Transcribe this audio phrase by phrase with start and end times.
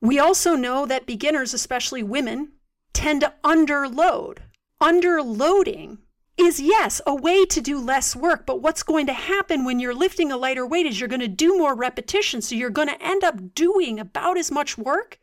[0.00, 2.52] We also know that beginners, especially women,
[2.92, 4.38] tend to underload.
[4.80, 5.98] Underloading
[6.38, 9.94] is, yes, a way to do less work, but what's going to happen when you're
[9.94, 12.48] lifting a lighter weight is you're going to do more repetitions.
[12.48, 15.18] So you're going to end up doing about as much work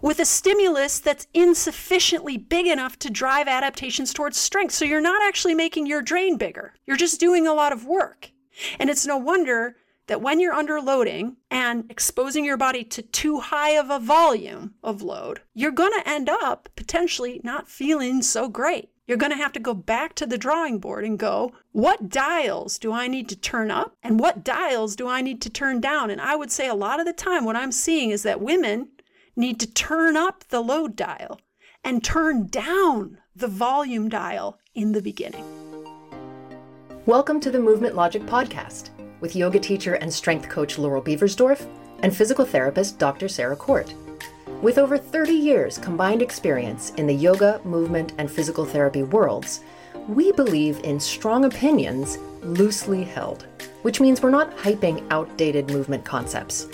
[0.00, 4.72] with a stimulus that's insufficiently big enough to drive adaptations towards strength.
[4.72, 6.72] So you're not actually making your drain bigger.
[6.86, 8.30] You're just doing a lot of work.
[8.78, 13.70] And it's no wonder that when you're underloading and exposing your body to too high
[13.70, 18.90] of a volume of load, you're going to end up potentially not feeling so great.
[19.06, 22.78] You're going to have to go back to the drawing board and go, what dials
[22.78, 26.10] do I need to turn up and what dials do I need to turn down?
[26.10, 28.88] And I would say a lot of the time, what I'm seeing is that women
[29.36, 31.40] need to turn up the load dial
[31.82, 35.44] and turn down the volume dial in the beginning.
[37.04, 38.88] Welcome to the Movement Logic Podcast
[39.24, 41.66] with yoga teacher and strength coach Laurel Beversdorf
[42.00, 43.26] and physical therapist Dr.
[43.26, 43.94] Sarah Court.
[44.60, 49.62] With over 30 years combined experience in the yoga, movement, and physical therapy worlds,
[50.08, 53.46] we believe in strong opinions loosely held,
[53.80, 56.68] which means we're not hyping outdated movement concepts.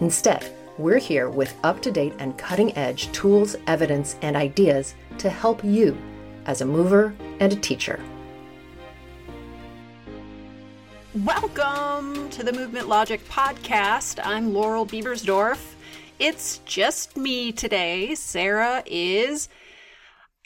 [0.00, 0.46] Instead,
[0.76, 5.64] we're here with up to date and cutting edge tools, evidence, and ideas to help
[5.64, 5.96] you
[6.44, 7.98] as a mover and a teacher.
[11.24, 14.20] Welcome to the Movement Logic Podcast.
[14.22, 15.74] I'm Laurel Beversdorf.
[16.20, 18.14] It's just me today.
[18.14, 19.48] Sarah is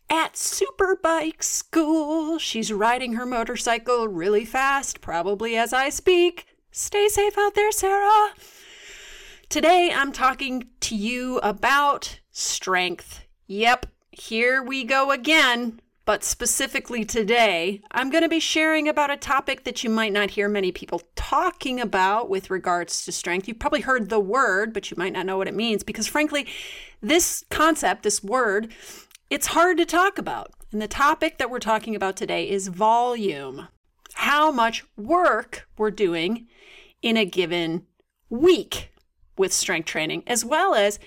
[0.09, 2.39] at Superbike School.
[2.39, 6.47] She's riding her motorcycle really fast, probably as I speak.
[6.71, 8.31] Stay safe out there, Sarah.
[9.51, 13.27] Today I'm talking to you about strength.
[13.47, 15.81] Yep, here we go again.
[16.05, 20.31] But specifically today, I'm going to be sharing about a topic that you might not
[20.31, 23.47] hear many people talking about with regards to strength.
[23.47, 26.49] You've probably heard the word, but you might not know what it means because, frankly,
[27.01, 28.73] this concept, this word,
[29.31, 30.51] it's hard to talk about.
[30.73, 33.69] And the topic that we're talking about today is volume
[34.15, 36.47] how much work we're doing
[37.01, 37.87] in a given
[38.29, 38.93] week
[39.39, 40.99] with strength training, as well as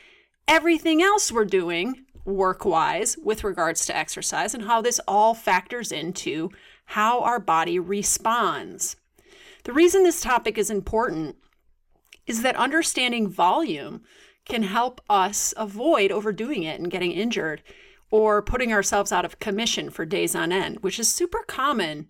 [0.48, 5.92] everything else we're doing work wise with regards to exercise and how this all factors
[5.92, 6.50] into
[6.86, 8.96] how our body responds.
[9.64, 11.38] The reason this topic is important
[12.28, 14.02] is that understanding volume
[14.46, 17.62] can help us avoid overdoing it and getting injured
[18.12, 22.08] or putting ourselves out of commission for days on end, which is super common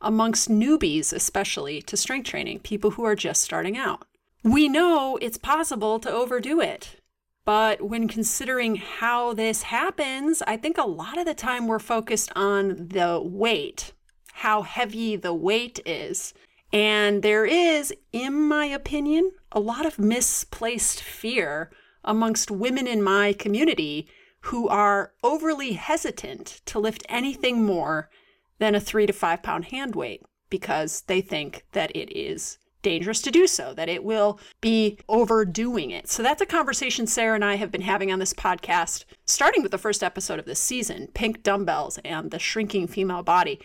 [0.00, 4.06] amongst newbies, especially to strength training, people who are just starting out.
[4.42, 7.00] We know it's possible to overdo it.
[7.44, 12.32] But when considering how this happens, I think a lot of the time we're focused
[12.34, 13.92] on the weight,
[14.32, 16.32] how heavy the weight is.
[16.72, 21.70] And there is, in my opinion, a lot of misplaced fear
[22.02, 24.08] amongst women in my community
[24.40, 28.10] who are overly hesitant to lift anything more
[28.58, 33.20] than a three to five pound hand weight because they think that it is dangerous
[33.22, 36.08] to do so, that it will be overdoing it.
[36.08, 39.72] So that's a conversation Sarah and I have been having on this podcast, starting with
[39.72, 43.58] the first episode of this season Pink Dumbbells and the Shrinking Female Body.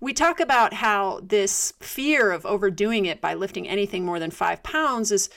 [0.00, 4.62] We talk about how this fear of overdoing it by lifting anything more than five
[4.62, 5.28] pounds is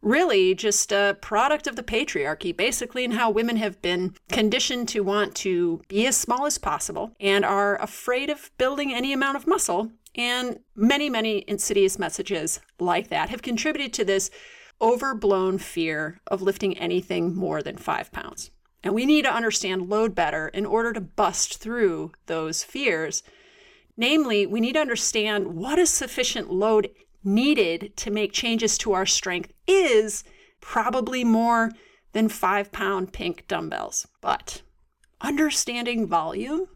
[0.00, 5.00] really just a product of the patriarchy, basically, and how women have been conditioned to
[5.00, 9.46] want to be as small as possible and are afraid of building any amount of
[9.46, 14.30] muscle and many, many insidious messages like that have contributed to this
[14.80, 18.50] overblown fear of lifting anything more than five pounds.
[18.82, 23.22] And we need to understand load better in order to bust through those fears.
[23.96, 26.90] Namely, we need to understand what a sufficient load
[27.24, 30.22] needed to make changes to our strength is
[30.60, 31.72] probably more
[32.12, 34.06] than five pound pink dumbbells.
[34.20, 34.62] But
[35.20, 36.66] understanding volume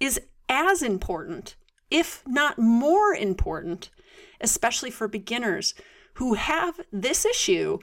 [0.00, 1.56] is as important
[1.92, 3.90] if not more important,
[4.40, 5.74] especially for beginners
[6.14, 7.78] who have this issue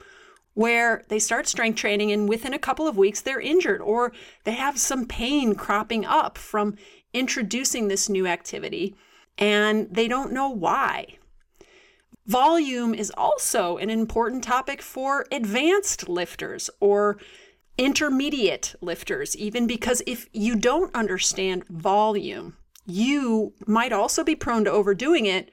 [0.54, 4.12] where they start strength training and within a couple of weeks they're injured or
[4.44, 6.76] they have some pain cropping up from
[7.14, 8.96] introducing this new activity
[9.38, 11.06] and they don't know why.
[12.26, 17.16] Volume is also an important topic for advanced lifters or
[17.78, 22.56] intermediate lifters, even because if you don't understand volume,
[22.90, 25.50] you might also be prone to overdoing it,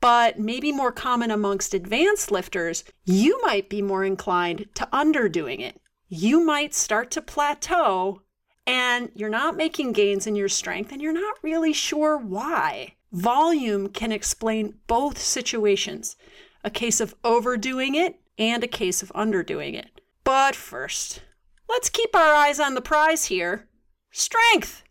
[0.00, 5.80] but maybe more common amongst advanced lifters, you might be more inclined to underdoing it.
[6.08, 8.22] You might start to plateau
[8.66, 12.94] and you're not making gains in your strength and you're not really sure why.
[13.12, 16.16] Volume can explain both situations
[16.62, 20.00] a case of overdoing it and a case of underdoing it.
[20.24, 21.22] But first,
[21.68, 23.66] let's keep our eyes on the prize here
[24.10, 24.82] strength.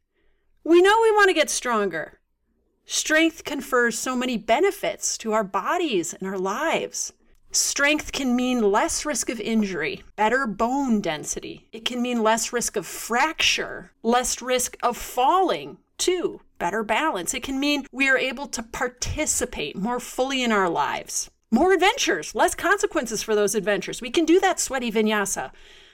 [0.69, 2.19] We know we want to get stronger.
[2.85, 7.11] Strength confers so many benefits to our bodies and our lives.
[7.49, 11.67] Strength can mean less risk of injury, better bone density.
[11.71, 17.33] It can mean less risk of fracture, less risk of falling, too, better balance.
[17.33, 21.31] It can mean we are able to participate more fully in our lives.
[21.49, 24.01] More adventures, less consequences for those adventures.
[24.01, 25.49] We can do that sweaty vinyasa.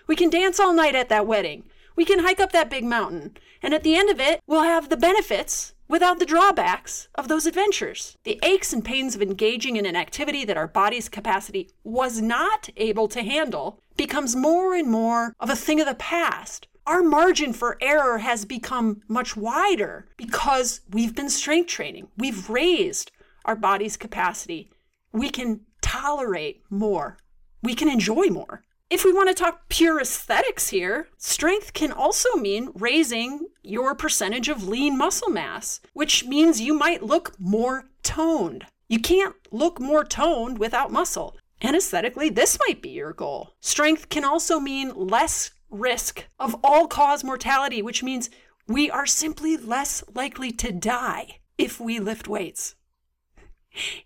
[0.05, 1.63] We can dance all night at that wedding.
[1.95, 3.37] We can hike up that big mountain.
[3.61, 7.45] And at the end of it, we'll have the benefits without the drawbacks of those
[7.45, 8.17] adventures.
[8.23, 12.69] The aches and pains of engaging in an activity that our body's capacity was not
[12.75, 16.67] able to handle becomes more and more of a thing of the past.
[16.85, 22.07] Our margin for error has become much wider because we've been strength training.
[22.17, 23.11] We've raised
[23.45, 24.69] our body's capacity.
[25.11, 27.17] We can tolerate more.
[27.63, 28.63] We can enjoy more.
[28.87, 34.47] If we want to talk pure aesthetics here, strength can also mean raising your percentage
[34.47, 38.67] of lean muscle mass, which means you might look more toned.
[38.87, 41.35] You can't look more toned without muscle.
[41.61, 43.55] And aesthetically, this might be your goal.
[43.59, 48.29] Strength can also mean less risk of all cause mortality, which means
[48.67, 52.75] we are simply less likely to die if we lift weights.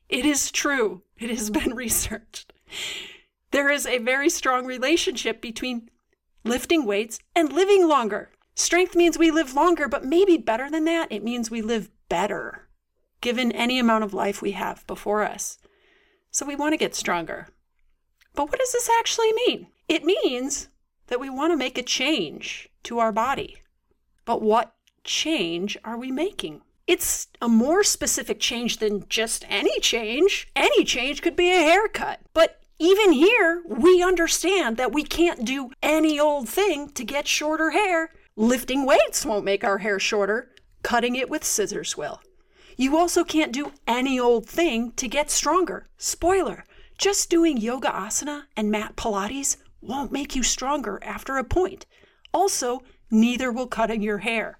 [0.09, 2.53] It is true, it has been researched.
[3.51, 5.90] There is a very strong relationship between
[6.44, 8.31] lifting weights and living longer.
[8.56, 12.68] Strength means we live longer, but maybe better than that, it means we live better,
[13.22, 15.57] given any amount of life we have before us.
[16.31, 17.48] So we want to get stronger.
[18.36, 19.68] But what does this actually mean?
[19.88, 20.69] It means
[21.07, 23.57] that we want to make a change to our body.
[24.25, 26.62] But what change are we making?
[26.86, 30.48] It's a more specific change than just any change.
[30.56, 32.19] Any change could be a haircut.
[32.34, 37.71] But even here, we understand that we can't do any old thing to get shorter
[37.71, 38.11] hair.
[38.35, 40.49] Lifting weights won't make our hair shorter,
[40.81, 42.21] cutting it with scissors will.
[42.77, 45.87] You also can't do any old thing to get stronger.
[45.97, 46.63] Spoiler
[46.99, 51.85] just doing yoga asana and mat Pilates won't make you stronger after a point.
[52.33, 54.57] Also, neither will cutting your hair.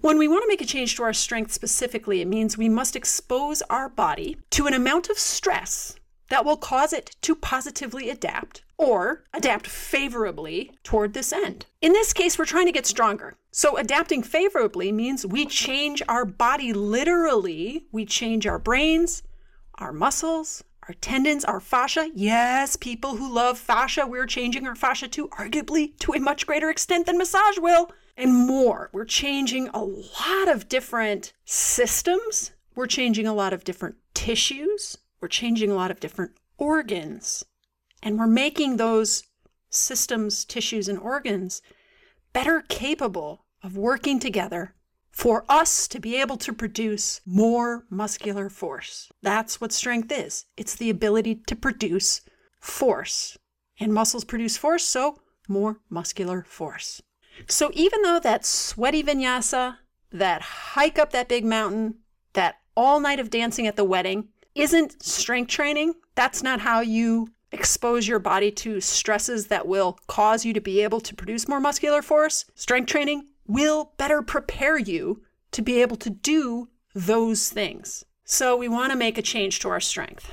[0.00, 2.94] When we want to make a change to our strength specifically, it means we must
[2.94, 5.96] expose our body to an amount of stress
[6.30, 11.66] that will cause it to positively adapt or adapt favorably toward this end.
[11.82, 13.36] In this case, we're trying to get stronger.
[13.52, 19.22] So, adapting favorably means we change our body literally, we change our brains,
[19.74, 22.10] our muscles, our tendons, our fascia.
[22.14, 26.70] Yes, people who love fascia, we're changing our fascia to arguably to a much greater
[26.70, 28.88] extent than massage will, and more.
[28.92, 35.28] We're changing a lot of different systems, we're changing a lot of different tissues, we're
[35.28, 37.44] changing a lot of different organs.
[38.02, 39.24] And we're making those
[39.68, 41.62] systems, tissues, and organs
[42.32, 44.74] better capable of working together
[45.10, 49.10] for us to be able to produce more muscular force.
[49.22, 52.22] That's what strength is it's the ability to produce
[52.60, 53.36] force.
[53.78, 57.02] And muscles produce force, so more muscular force.
[57.48, 59.78] So even though that sweaty vinyasa,
[60.12, 61.96] that hike up that big mountain,
[62.34, 65.94] that all night of dancing at the wedding, isn't strength training.
[66.14, 70.82] That's not how you expose your body to stresses that will cause you to be
[70.82, 72.44] able to produce more muscular force.
[72.54, 75.22] Strength training will better prepare you
[75.52, 78.04] to be able to do those things.
[78.24, 80.32] So, we want to make a change to our strength.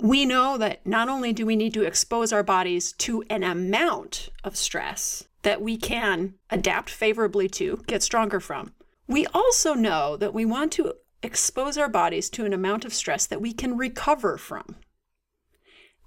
[0.00, 4.28] We know that not only do we need to expose our bodies to an amount
[4.44, 8.74] of stress that we can adapt favorably to, get stronger from,
[9.08, 13.26] we also know that we want to expose our bodies to an amount of stress
[13.26, 14.76] that we can recover from.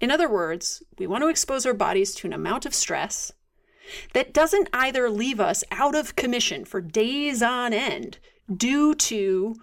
[0.00, 3.32] In other words, we want to expose our bodies to an amount of stress
[4.14, 8.18] that doesn't either leave us out of commission for days on end
[8.54, 9.56] due to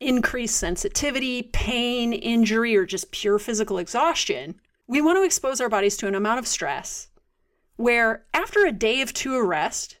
[0.00, 4.60] increased sensitivity, pain, injury, or just pure physical exhaustion.
[4.86, 7.08] We want to expose our bodies to an amount of stress
[7.76, 9.98] where, after a day of two of rest,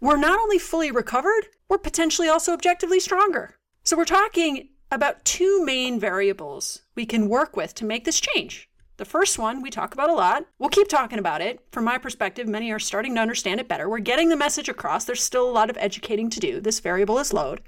[0.00, 3.56] we're not only fully recovered, we're potentially also objectively stronger.
[3.90, 8.68] So we're talking about two main variables we can work with to make this change.
[8.98, 10.44] The first one we talk about a lot.
[10.60, 11.58] We'll keep talking about it.
[11.72, 13.88] From my perspective, many are starting to understand it better.
[13.88, 15.06] We're getting the message across.
[15.06, 16.60] There's still a lot of educating to do.
[16.60, 17.62] This variable is load.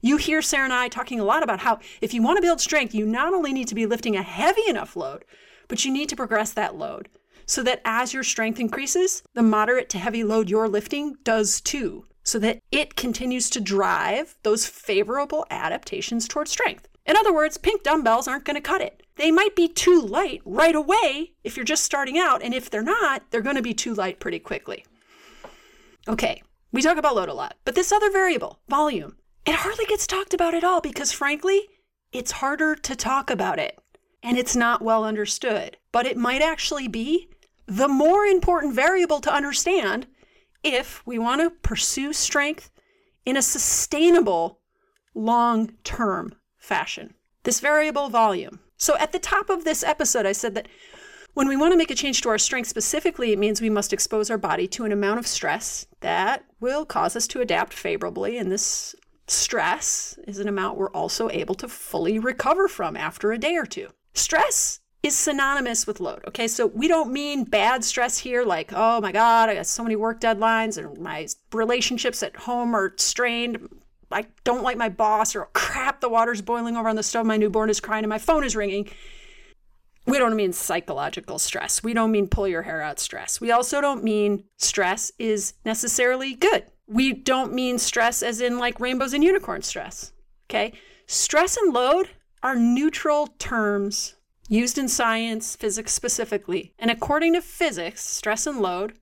[0.00, 2.62] You hear Sarah and I talking a lot about how if you want to build
[2.62, 5.26] strength, you not only need to be lifting a heavy enough load,
[5.68, 7.10] but you need to progress that load
[7.44, 12.06] so that as your strength increases, the moderate to heavy load you're lifting does too
[12.28, 16.88] so that it continues to drive those favorable adaptations towards strength.
[17.06, 19.02] In other words, pink dumbbells aren't going to cut it.
[19.16, 22.82] They might be too light right away if you're just starting out, and if they're
[22.82, 24.84] not, they're going to be too light pretty quickly.
[26.06, 29.16] Okay, we talk about load a lot, but this other variable, volume,
[29.46, 31.62] it hardly gets talked about at all because frankly,
[32.12, 33.78] it's harder to talk about it
[34.22, 35.76] and it's not well understood.
[35.92, 37.30] But it might actually be
[37.66, 40.06] the more important variable to understand
[40.62, 42.70] if we want to pursue strength
[43.24, 44.60] in a sustainable
[45.14, 47.14] long term fashion.
[47.44, 48.60] This variable volume.
[48.76, 50.68] So at the top of this episode, I said that
[51.34, 53.92] when we want to make a change to our strength specifically, it means we must
[53.92, 58.38] expose our body to an amount of stress that will cause us to adapt favorably.
[58.38, 58.94] And this
[59.26, 63.66] stress is an amount we're also able to fully recover from after a day or
[63.66, 63.88] two.
[64.14, 66.24] Stress is synonymous with load.
[66.28, 69.82] Okay, so we don't mean bad stress here, like, oh my God, I got so
[69.82, 73.68] many work deadlines and my relationships at home are strained.
[74.10, 77.36] I don't like my boss, or crap, the water's boiling over on the stove, my
[77.36, 78.88] newborn is crying, and my phone is ringing.
[80.06, 81.82] We don't mean psychological stress.
[81.82, 83.42] We don't mean pull your hair out stress.
[83.42, 86.64] We also don't mean stress is necessarily good.
[86.86, 90.12] We don't mean stress as in like rainbows and unicorn stress.
[90.48, 90.72] Okay?
[91.06, 92.08] Stress and load
[92.42, 94.14] are neutral terms
[94.48, 96.72] used in science, physics specifically.
[96.78, 98.94] And according to physics, stress and load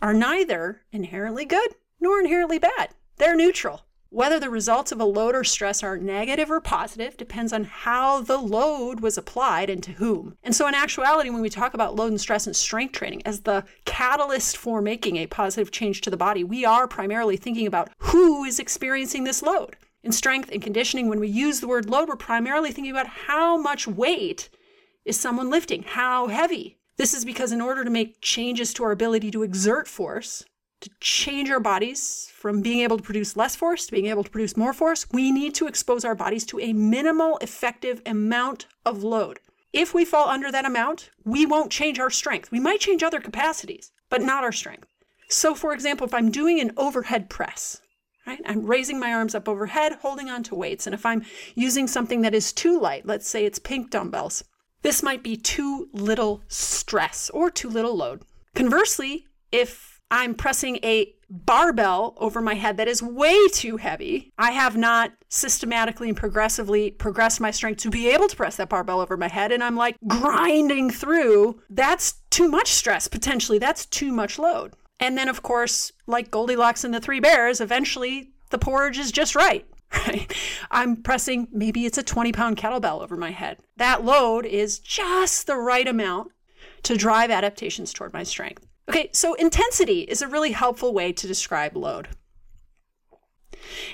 [0.00, 2.90] are neither inherently good nor inherently bad.
[3.16, 3.82] They're neutral.
[4.12, 8.20] Whether the results of a load or stress are negative or positive depends on how
[8.20, 10.36] the load was applied and to whom.
[10.42, 13.40] And so, in actuality, when we talk about load and stress and strength training as
[13.40, 17.88] the catalyst for making a positive change to the body, we are primarily thinking about
[17.96, 19.76] who is experiencing this load.
[20.02, 23.56] In strength and conditioning, when we use the word load, we're primarily thinking about how
[23.56, 24.50] much weight
[25.04, 26.78] is someone lifting, how heavy.
[26.96, 30.44] This is because in order to make changes to our ability to exert force,
[30.82, 34.30] to change our bodies from being able to produce less force to being able to
[34.30, 39.02] produce more force, we need to expose our bodies to a minimal effective amount of
[39.02, 39.38] load.
[39.72, 42.50] If we fall under that amount, we won't change our strength.
[42.50, 44.88] We might change other capacities, but not our strength.
[45.28, 47.80] So, for example, if I'm doing an overhead press,
[48.26, 50.86] right, I'm raising my arms up overhead, holding on to weights.
[50.86, 54.44] And if I'm using something that is too light, let's say it's pink dumbbells,
[54.82, 58.22] this might be too little stress or too little load.
[58.54, 64.30] Conversely, if I'm pressing a barbell over my head that is way too heavy.
[64.36, 68.68] I have not systematically and progressively progressed my strength to be able to press that
[68.68, 69.50] barbell over my head.
[69.50, 71.62] And I'm like grinding through.
[71.70, 73.58] That's too much stress, potentially.
[73.58, 74.74] That's too much load.
[75.00, 79.34] And then, of course, like Goldilocks and the Three Bears, eventually the porridge is just
[79.34, 79.66] right.
[79.94, 80.34] Right?
[80.70, 83.58] I'm pressing, maybe it's a 20 pound kettlebell over my head.
[83.76, 86.32] That load is just the right amount
[86.84, 88.66] to drive adaptations toward my strength.
[88.88, 92.08] Okay, so intensity is a really helpful way to describe load.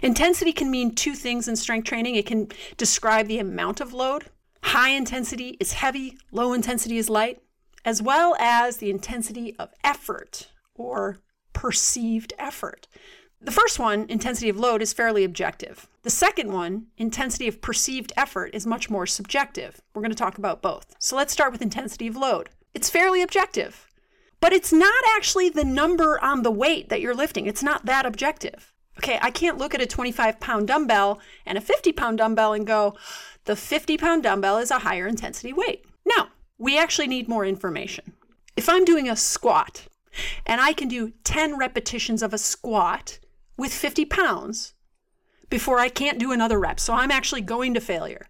[0.02, 2.14] Intensity can mean two things in strength training.
[2.14, 4.26] It can describe the amount of load.
[4.62, 7.40] High intensity is heavy, low intensity is light,
[7.84, 11.18] as well as the intensity of effort or
[11.52, 12.86] perceived effort.
[13.40, 15.86] The first one, intensity of load, is fairly objective.
[16.02, 19.80] The second one, intensity of perceived effort, is much more subjective.
[19.94, 20.94] We're going to talk about both.
[20.98, 22.50] So let's start with intensity of load.
[22.74, 23.86] It's fairly objective.
[24.40, 27.46] But it's not actually the number on the weight that you're lifting.
[27.46, 28.72] It's not that objective.
[28.98, 32.66] Okay, I can't look at a 25 pound dumbbell and a 50 pound dumbbell and
[32.66, 32.96] go,
[33.44, 35.84] the 50 pound dumbbell is a higher intensity weight.
[36.04, 36.26] No,
[36.58, 38.12] we actually need more information.
[38.56, 39.86] If I'm doing a squat
[40.44, 43.20] and I can do 10 repetitions of a squat
[43.58, 44.72] with 50 pounds
[45.50, 48.28] before I can't do another rep, so I'm actually going to failure.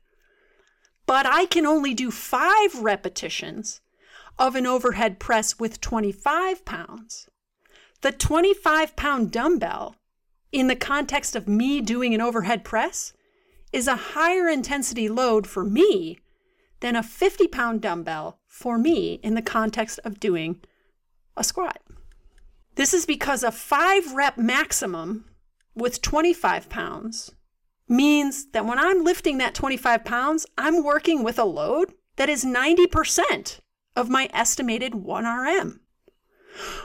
[1.07, 3.81] But I can only do five repetitions
[4.39, 7.29] of an overhead press with 25 pounds.
[8.01, 9.97] The 25 pound dumbbell,
[10.53, 13.13] in the context of me doing an overhead press,
[13.73, 16.19] is a higher intensity load for me
[16.81, 20.61] than a 50 pound dumbbell for me in the context of doing
[21.37, 21.81] a squat.
[22.79, 25.25] This is because a five rep maximum
[25.75, 27.33] with 25 pounds
[27.89, 32.45] means that when I'm lifting that 25 pounds, I'm working with a load that is
[32.45, 33.59] 90%
[33.97, 35.81] of my estimated 1RM.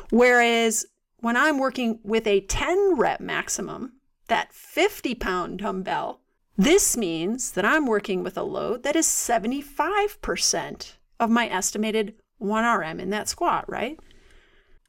[0.10, 3.94] Whereas when I'm working with a 10 rep maximum,
[4.30, 6.22] that 50 pound dumbbell,
[6.58, 13.00] this means that I'm working with a load that is 75% of my estimated 1RM
[13.00, 14.00] in that squat, right?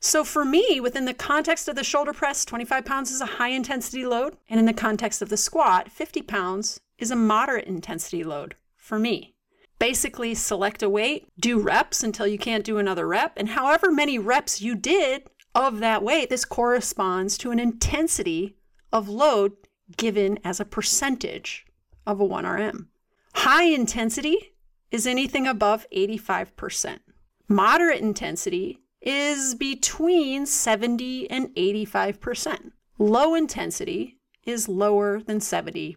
[0.05, 3.49] So for me, within the context of the shoulder press, 25 pounds is a high
[3.49, 4.37] intensity load.
[4.51, 8.99] And in the context of the squat, 50 pounds is a moderate intensity load for
[8.99, 9.35] me
[9.79, 14.19] basically select a weight, do reps until you can't do another rep, and however many
[14.19, 18.57] reps you did of that weight, this corresponds to an intensity
[18.93, 19.53] of load
[19.97, 21.67] given as a percentage
[22.07, 22.87] of a 1RM.
[23.35, 24.55] High intensity
[24.91, 27.01] is anything above 85%.
[27.49, 32.73] Moderate intensity is between 70 and 85%.
[32.99, 35.97] Low intensity is lower than 70%.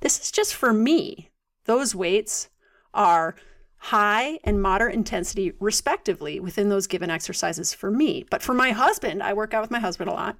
[0.00, 1.30] This is just for me.
[1.64, 2.48] Those weights
[2.92, 3.36] are
[3.78, 8.26] high and moderate intensity, respectively, within those given exercises for me.
[8.30, 10.36] But for my husband, I work out with my husband a lot.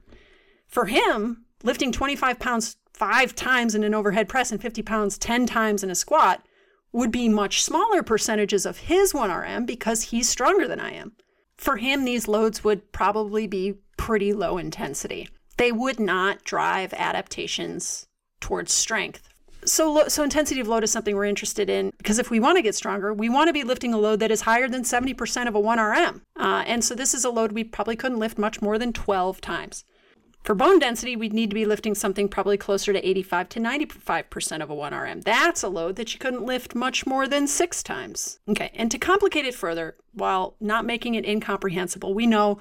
[0.66, 5.46] For him, lifting 25 pounds five times in an overhead press and 50 pounds 10
[5.46, 6.44] times in a squat
[6.92, 11.12] would be much smaller percentages of his 1RM because he's stronger than I am.
[11.58, 15.28] For him, these loads would probably be pretty low intensity.
[15.56, 18.06] They would not drive adaptations
[18.40, 19.28] towards strength.
[19.64, 22.62] So, so intensity of load is something we're interested in because if we want to
[22.62, 25.56] get stronger, we want to be lifting a load that is higher than 70% of
[25.56, 26.20] a 1RM.
[26.38, 29.40] Uh, and so this is a load we probably couldn't lift much more than 12
[29.40, 29.84] times.
[30.46, 34.62] For bone density, we'd need to be lifting something probably closer to 85 to 95%
[34.62, 35.24] of a 1RM.
[35.24, 38.38] That's a load that you couldn't lift much more than six times.
[38.48, 42.60] Okay, and to complicate it further, while not making it incomprehensible, we know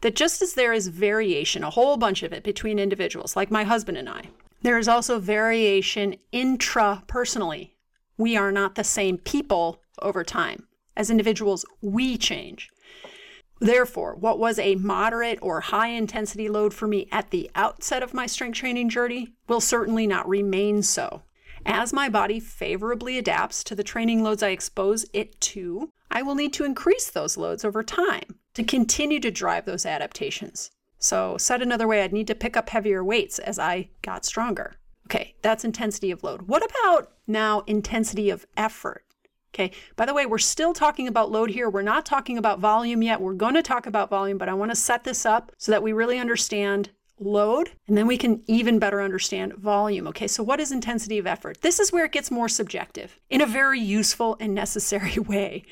[0.00, 3.64] that just as there is variation, a whole bunch of it between individuals, like my
[3.64, 4.30] husband and I,
[4.62, 7.72] there is also variation intrapersonally.
[8.16, 10.66] We are not the same people over time.
[10.96, 12.70] As individuals, we change.
[13.58, 18.12] Therefore, what was a moderate or high intensity load for me at the outset of
[18.12, 21.22] my strength training journey will certainly not remain so.
[21.64, 26.34] As my body favorably adapts to the training loads I expose it to, I will
[26.34, 30.70] need to increase those loads over time to continue to drive those adaptations.
[30.98, 34.76] So, said another way, I'd need to pick up heavier weights as I got stronger.
[35.06, 36.42] Okay, that's intensity of load.
[36.42, 39.04] What about now intensity of effort?
[39.56, 39.70] Okay.
[39.96, 41.70] By the way, we're still talking about load here.
[41.70, 43.22] We're not talking about volume yet.
[43.22, 45.82] We're going to talk about volume, but I want to set this up so that
[45.82, 50.06] we really understand load and then we can even better understand volume.
[50.08, 50.26] Okay.
[50.26, 51.62] So, what is intensity of effort?
[51.62, 55.64] This is where it gets more subjective in a very useful and necessary way.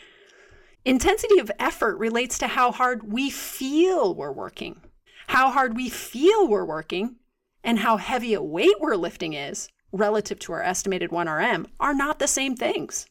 [0.87, 4.81] Intensity of effort relates to how hard we feel we're working.
[5.27, 7.17] How hard we feel we're working
[7.63, 12.19] and how heavy a weight we're lifting is relative to our estimated 1RM are not
[12.19, 13.07] the same things.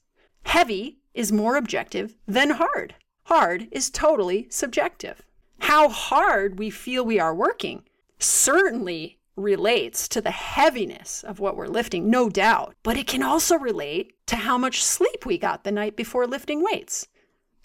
[0.46, 2.96] Heavy is more objective than hard.
[3.26, 5.22] Hard is totally subjective.
[5.60, 7.84] How hard we feel we are working
[8.20, 13.58] certainly relates to the heaviness of what we're lifting, no doubt, but it can also
[13.58, 17.08] relate to how much sleep we got the night before lifting weights,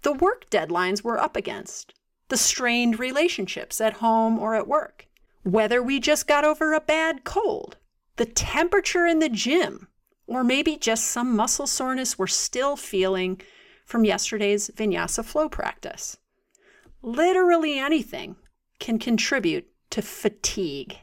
[0.02, 1.92] the work deadlines we're up against,
[2.28, 5.06] the strained relationships at home or at work,
[5.42, 7.76] whether we just got over a bad cold,
[8.16, 9.88] the temperature in the gym,
[10.28, 13.40] or maybe just some muscle soreness we're still feeling
[13.84, 16.18] from yesterday's vinyasa flow practice.
[17.02, 18.36] Literally anything
[18.78, 20.98] can contribute to fatigue.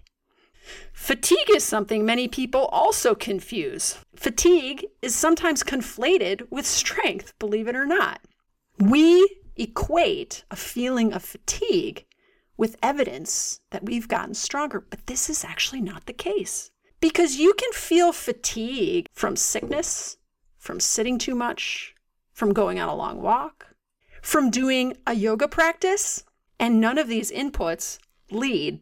[0.94, 3.98] Fatigue is something many people also confuse.
[4.16, 8.22] Fatigue is sometimes conflated with strength, believe it or not.
[8.80, 12.06] We equate a feeling of fatigue
[12.58, 16.72] with evidence that we've gotten stronger, but this is actually not the case.
[17.06, 20.18] Because you can feel fatigue from sickness,
[20.58, 21.94] from sitting too much,
[22.34, 23.76] from going on a long walk,
[24.24, 26.24] from doing a yoga practice,
[26.60, 28.00] and none of these inputs
[28.32, 28.80] lead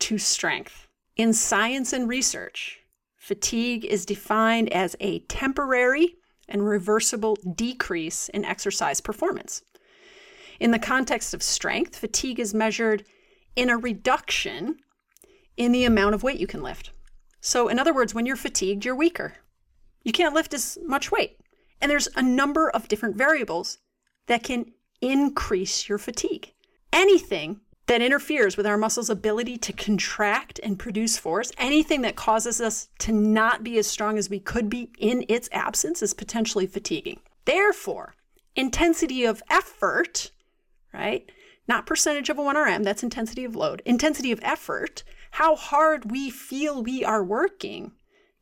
[0.00, 0.86] to strength.
[1.16, 2.80] In science and research,
[3.16, 6.16] fatigue is defined as a temporary
[6.50, 9.62] and reversible decrease in exercise performance.
[10.60, 13.06] In the context of strength, fatigue is measured
[13.56, 14.76] in a reduction
[15.56, 16.90] in the amount of weight you can lift.
[17.44, 19.34] So, in other words, when you're fatigued, you're weaker.
[20.04, 21.40] You can't lift as much weight.
[21.80, 23.78] And there's a number of different variables
[24.28, 24.66] that can
[25.00, 26.52] increase your fatigue.
[26.92, 32.60] Anything that interferes with our muscles' ability to contract and produce force, anything that causes
[32.60, 36.68] us to not be as strong as we could be in its absence, is potentially
[36.68, 37.18] fatiguing.
[37.44, 38.14] Therefore,
[38.54, 40.30] intensity of effort,
[40.94, 41.28] right?
[41.66, 43.82] Not percentage of a 1RM, that's intensity of load.
[43.84, 45.02] Intensity of effort
[45.32, 47.92] how hard we feel we are working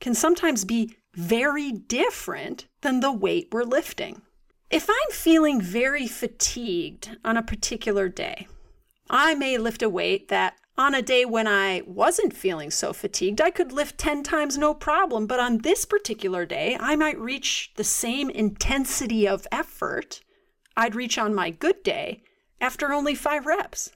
[0.00, 4.22] can sometimes be very different than the weight we're lifting.
[4.70, 8.46] If I'm feeling very fatigued on a particular day,
[9.08, 13.40] I may lift a weight that on a day when I wasn't feeling so fatigued,
[13.40, 15.26] I could lift 10 times no problem.
[15.26, 20.20] But on this particular day, I might reach the same intensity of effort
[20.76, 22.22] I'd reach on my good day
[22.60, 23.90] after only five reps.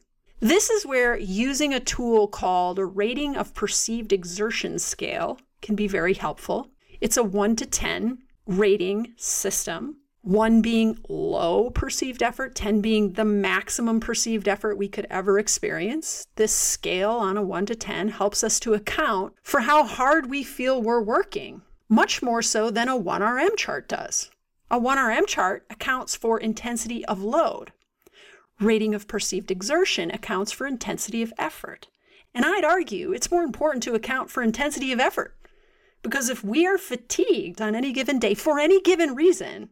[0.44, 5.88] This is where using a tool called a rating of perceived exertion scale can be
[5.88, 6.68] very helpful.
[7.00, 13.24] It's a 1 to 10 rating system, 1 being low perceived effort, 10 being the
[13.24, 16.26] maximum perceived effort we could ever experience.
[16.36, 20.42] This scale on a 1 to 10 helps us to account for how hard we
[20.42, 24.30] feel we're working, much more so than a 1RM chart does.
[24.70, 27.72] A 1RM chart accounts for intensity of load.
[28.60, 31.88] Rating of perceived exertion accounts for intensity of effort.
[32.34, 35.36] And I'd argue it's more important to account for intensity of effort.
[36.02, 39.70] Because if we are fatigued on any given day for any given reason,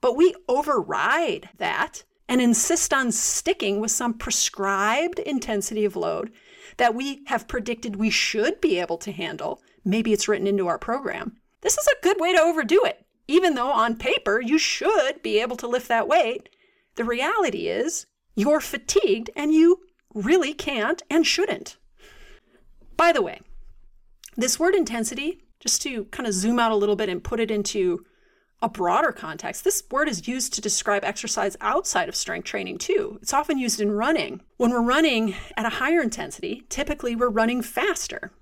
[0.00, 6.32] but we override that and insist on sticking with some prescribed intensity of load
[6.78, 10.78] that we have predicted we should be able to handle, maybe it's written into our
[10.78, 13.04] program, this is a good way to overdo it.
[13.26, 16.48] Even though on paper you should be able to lift that weight,
[16.96, 19.80] the reality is you're fatigued and you
[20.14, 21.76] really can't and shouldn't.
[22.96, 23.40] By the way,
[24.36, 27.50] this word intensity, just to kind of zoom out a little bit and put it
[27.50, 28.04] into
[28.62, 33.18] a broader context, this word is used to describe exercise outside of strength training too.
[33.20, 34.40] It's often used in running.
[34.56, 38.32] When we're running at a higher intensity, typically we're running faster.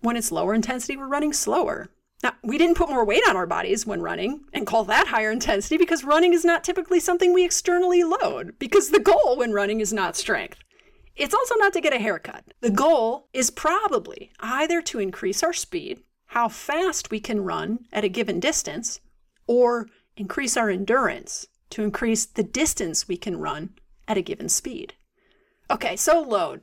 [0.00, 1.88] When it's lower intensity, we're running slower.
[2.22, 5.32] Now, we didn't put more weight on our bodies when running and call that higher
[5.32, 9.80] intensity because running is not typically something we externally load because the goal when running
[9.80, 10.58] is not strength.
[11.16, 12.44] It's also not to get a haircut.
[12.60, 18.04] The goal is probably either to increase our speed, how fast we can run at
[18.04, 19.00] a given distance,
[19.46, 23.70] or increase our endurance to increase the distance we can run
[24.06, 24.94] at a given speed.
[25.70, 26.62] Okay, so load.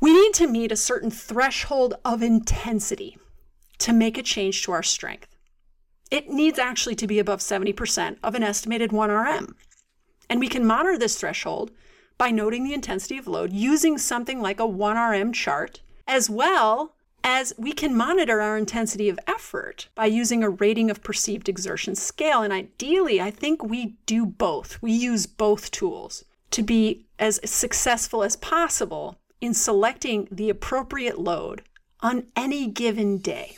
[0.00, 3.16] We need to meet a certain threshold of intensity
[3.80, 5.34] to make a change to our strength.
[6.10, 9.54] It needs actually to be above 70% of an estimated 1RM.
[10.28, 11.70] And we can monitor this threshold
[12.18, 17.52] by noting the intensity of load using something like a 1RM chart, as well as
[17.58, 22.42] we can monitor our intensity of effort by using a rating of perceived exertion scale.
[22.42, 24.80] And ideally, I think we do both.
[24.82, 31.62] We use both tools to be as successful as possible in selecting the appropriate load
[32.02, 33.56] on any given day.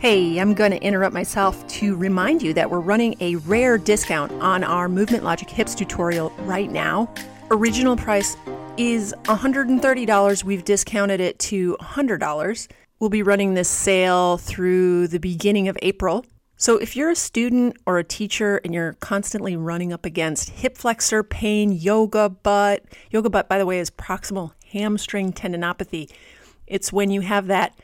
[0.00, 4.32] Hey, I'm going to interrupt myself to remind you that we're running a rare discount
[4.40, 7.12] on our Movement Logic Hips tutorial right now.
[7.50, 8.34] Original price
[8.78, 10.44] is $130.
[10.44, 12.68] We've discounted it to $100.
[12.98, 16.24] We'll be running this sale through the beginning of April.
[16.60, 20.76] So, if you're a student or a teacher and you're constantly running up against hip
[20.76, 26.12] flexor pain, yoga butt, yoga butt, by the way, is proximal hamstring tendinopathy.
[26.66, 27.78] It's when you have that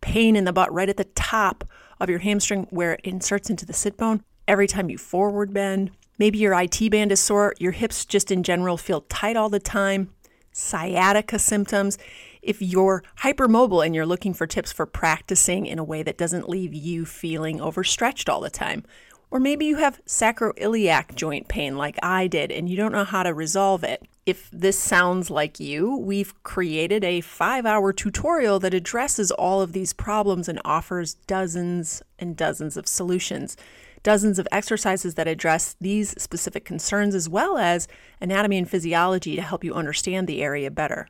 [0.00, 1.68] pain in the butt right at the top
[2.00, 5.90] of your hamstring where it inserts into the sit bone every time you forward bend.
[6.16, 9.60] Maybe your IT band is sore, your hips just in general feel tight all the
[9.60, 10.10] time,
[10.52, 11.98] sciatica symptoms
[12.42, 16.48] if you're hypermobile and you're looking for tips for practicing in a way that doesn't
[16.48, 18.84] leave you feeling overstretched all the time.
[19.30, 23.22] Or maybe you have sacroiliac joint pain like I did and you don't know how
[23.22, 24.06] to resolve it.
[24.26, 29.72] If this sounds like you, we've created a five hour tutorial that addresses all of
[29.72, 33.56] these problems and offers dozens and dozens of solutions.
[34.02, 37.86] Dozens of exercises that address these specific concerns, as well as
[38.20, 41.06] anatomy and physiology to help you understand the area better.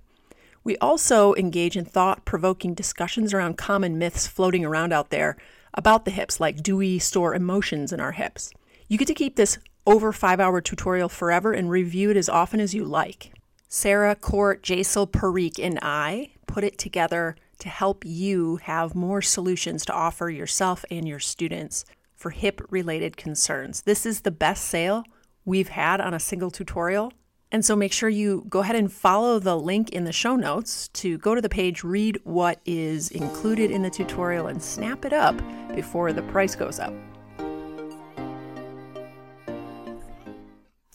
[0.65, 5.37] We also engage in thought provoking discussions around common myths floating around out there
[5.75, 8.53] about the hips, like do we store emotions in our hips?
[8.89, 12.61] You get to keep this over five hour tutorial forever and review it as often
[12.61, 13.33] as you like.
[13.69, 19.85] Sarah, Court, Jaisal, Parikh, and I put it together to help you have more solutions
[19.87, 23.83] to offer yourself and your students for hip related concerns.
[23.83, 25.05] This is the best sale
[25.45, 27.13] we've had on a single tutorial
[27.53, 30.89] and so make sure you go ahead and follow the link in the show notes
[30.89, 35.13] to go to the page, read what is included in the tutorial, and snap it
[35.13, 35.39] up
[35.75, 36.95] before the price goes up.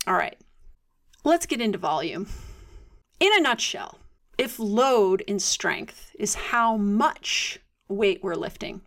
[0.08, 0.38] All right,
[1.24, 2.28] let's get into volume.
[3.20, 4.00] In a nutshell,
[4.39, 8.82] if load in strength is how much weight we're lifting,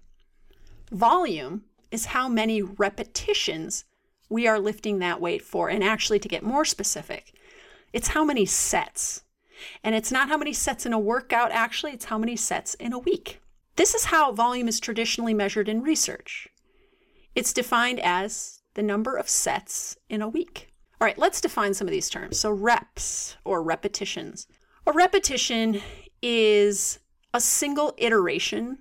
[0.90, 3.84] volume is how many repetitions
[4.28, 5.68] we are lifting that weight for.
[5.68, 7.34] And actually, to get more specific,
[7.92, 9.22] it's how many sets.
[9.84, 12.92] And it's not how many sets in a workout, actually, it's how many sets in
[12.92, 13.40] a week.
[13.76, 16.48] This is how volume is traditionally measured in research.
[17.34, 20.72] It's defined as the number of sets in a week.
[21.00, 22.38] All right, let's define some of these terms.
[22.38, 24.46] So, reps or repetitions.
[24.86, 25.80] A repetition
[26.20, 26.98] is
[27.32, 28.78] a single iteration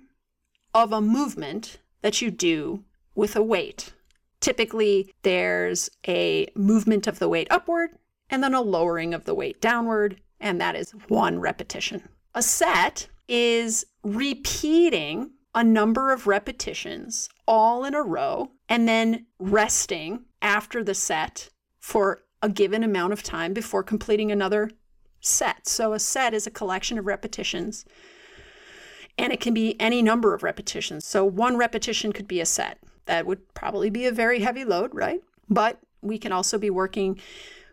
[0.74, 3.92] of a movement that you do with a weight.
[4.40, 7.90] Typically, there's a movement of the weight upward
[8.30, 12.08] and then a lowering of the weight downward, and that is one repetition.
[12.34, 20.24] A set is repeating a number of repetitions all in a row and then resting
[20.40, 24.70] after the set for a given amount of time before completing another
[25.20, 25.66] set.
[25.66, 27.84] So a set is a collection of repetitions
[29.18, 31.04] and it can be any number of repetitions.
[31.04, 32.78] So one repetition could be a set.
[33.06, 35.20] That would probably be a very heavy load, right?
[35.48, 37.20] But we can also be working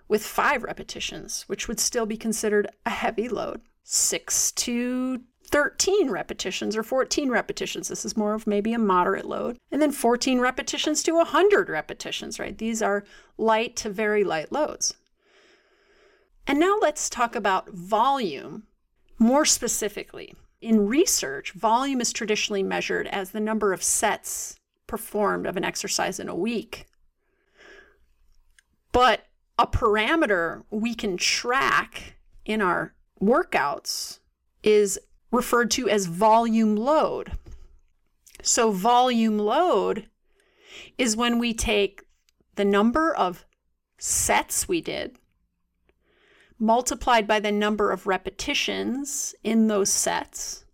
[0.07, 3.61] with five repetitions, which would still be considered a heavy load.
[3.83, 7.87] Six to 13 repetitions or 14 repetitions.
[7.87, 9.57] This is more of maybe a moderate load.
[9.71, 12.57] And then 14 repetitions to 100 repetitions, right?
[12.57, 13.05] These are
[13.37, 14.95] light to very light loads.
[16.45, 18.63] And now let's talk about volume
[19.19, 20.33] more specifically.
[20.61, 26.19] In research, volume is traditionally measured as the number of sets performed of an exercise
[26.19, 26.87] in a week.
[28.91, 29.26] But
[29.57, 32.15] a parameter we can track
[32.45, 34.19] in our workouts
[34.63, 34.99] is
[35.31, 37.31] referred to as volume load.
[38.41, 40.07] So, volume load
[40.97, 42.03] is when we take
[42.55, 43.45] the number of
[43.97, 45.17] sets we did
[46.59, 50.65] multiplied by the number of repetitions in those sets,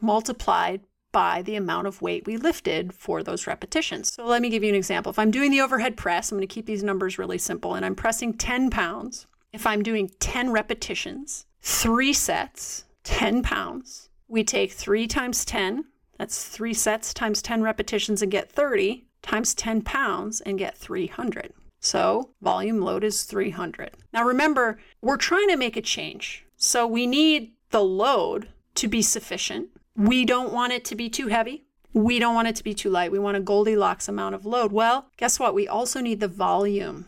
[0.00, 0.80] multiplied
[1.12, 4.12] by the amount of weight we lifted for those repetitions.
[4.12, 5.10] So let me give you an example.
[5.10, 7.84] If I'm doing the overhead press, I'm going to keep these numbers really simple, and
[7.84, 9.26] I'm pressing 10 pounds.
[9.52, 15.84] If I'm doing 10 repetitions, three sets, 10 pounds, we take 3 times 10,
[16.18, 21.52] that's three sets times 10 repetitions and get 30, times 10 pounds and get 300.
[21.80, 23.92] So volume load is 300.
[24.12, 26.44] Now remember, we're trying to make a change.
[26.56, 29.68] So we need the load to be sufficient.
[29.98, 31.64] We don't want it to be too heavy.
[31.92, 33.10] We don't want it to be too light.
[33.10, 34.70] We want a Goldilocks amount of load.
[34.70, 35.54] Well, guess what?
[35.54, 37.06] We also need the volume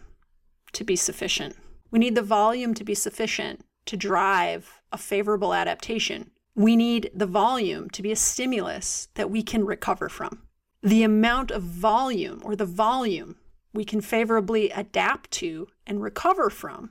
[0.73, 1.55] to be sufficient.
[1.93, 6.33] We need the volume to be sufficient to drive a favorable adaptation.
[6.57, 10.43] We need the volume to be a stimulus that we can recover from.
[10.83, 13.37] The amount of volume or the volume
[13.73, 16.91] we can favorably adapt to and recover from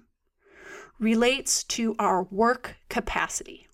[0.98, 3.69] relates to our work capacity.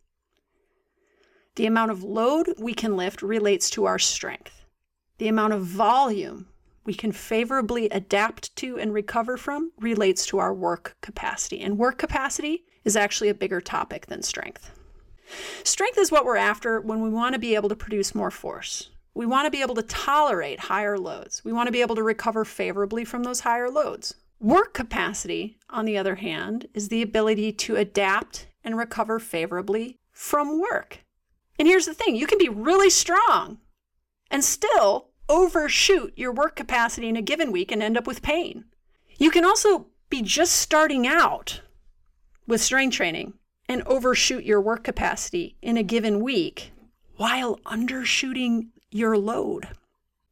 [1.55, 4.65] The amount of load we can lift relates to our strength.
[5.17, 6.47] The amount of volume
[6.83, 11.61] we can favorably adapt to and recover from relates to our work capacity.
[11.61, 14.71] And work capacity is actually a bigger topic than strength.
[15.63, 18.91] Strength is what we're after when we want to be able to produce more force.
[19.15, 21.43] We want to be able to tolerate higher loads.
[21.43, 24.13] We want to be able to recover favorably from those higher loads.
[24.39, 30.59] Work capacity, on the other hand, is the ability to adapt and recover favorably from
[30.59, 31.04] work.
[31.57, 33.59] And here's the thing you can be really strong
[34.29, 38.65] and still overshoot your work capacity in a given week and end up with pain.
[39.17, 41.61] You can also be just starting out
[42.47, 43.33] with strength training
[43.67, 46.71] and overshoot your work capacity in a given week
[47.17, 49.69] while undershooting your load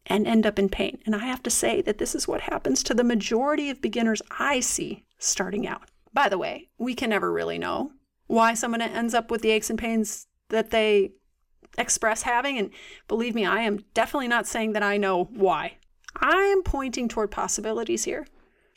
[0.06, 1.00] and end up in pain.
[1.06, 4.22] And I have to say that this is what happens to the majority of beginners
[4.38, 5.90] I see starting out.
[6.14, 7.92] By the way, we can never really know
[8.28, 11.12] why someone ends up with the aches and pains that they
[11.78, 12.58] express having.
[12.58, 12.70] And
[13.08, 15.78] believe me, I am definitely not saying that I know why.
[16.16, 18.26] I am pointing toward possibilities here.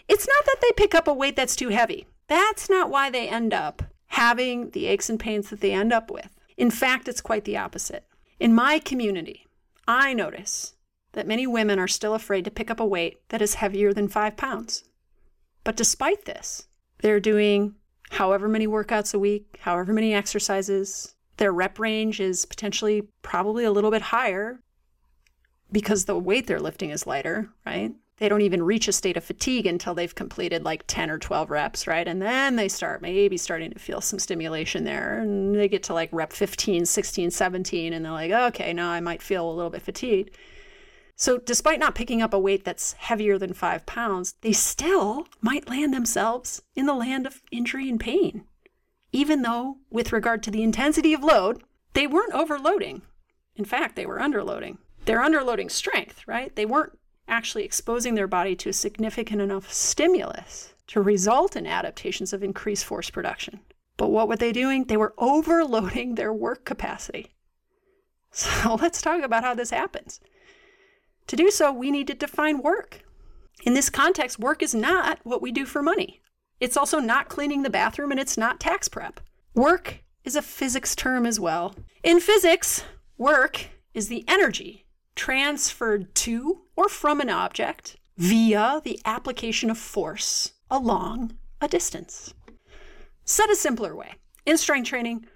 [0.08, 2.06] It's not that they pick up a weight that's too heavy.
[2.28, 6.10] That's not why they end up having the aches and pains that they end up
[6.10, 6.30] with.
[6.56, 8.06] In fact, it's quite the opposite.
[8.40, 9.46] In my community,
[9.86, 10.74] I notice
[11.12, 14.08] that many women are still afraid to pick up a weight that is heavier than
[14.08, 14.84] five pounds.
[15.64, 16.68] But despite this,
[17.02, 17.74] they're doing
[18.10, 21.15] however many workouts a week, however many exercises.
[21.36, 24.60] Their rep range is potentially probably a little bit higher
[25.70, 27.92] because the weight they're lifting is lighter, right?
[28.18, 31.50] They don't even reach a state of fatigue until they've completed like 10 or 12
[31.50, 32.08] reps, right?
[32.08, 35.18] And then they start maybe starting to feel some stimulation there.
[35.18, 39.00] And they get to like rep 15, 16, 17, and they're like, okay, now I
[39.00, 40.30] might feel a little bit fatigued.
[41.18, 45.68] So, despite not picking up a weight that's heavier than five pounds, they still might
[45.68, 48.44] land themselves in the land of injury and pain,
[49.16, 51.62] even though, with regard to the intensity of load,
[51.94, 53.00] they weren't overloading.
[53.54, 54.76] In fact, they were underloading.
[55.06, 56.54] They're underloading strength, right?
[56.54, 62.34] They weren't actually exposing their body to a significant enough stimulus to result in adaptations
[62.34, 63.60] of increased force production.
[63.96, 64.84] But what were they doing?
[64.84, 67.30] They were overloading their work capacity.
[68.32, 70.20] So let's talk about how this happens.
[71.28, 73.02] To do so, we need to define work.
[73.64, 76.20] In this context, work is not what we do for money.
[76.60, 79.20] It's also not cleaning the bathroom and it's not tax prep.
[79.54, 81.74] Work is a physics term as well.
[82.02, 82.84] In physics,
[83.18, 90.52] work is the energy transferred to or from an object via the application of force
[90.70, 92.34] along a distance.
[93.24, 94.14] Said a simpler way,
[94.44, 95.26] in strength training,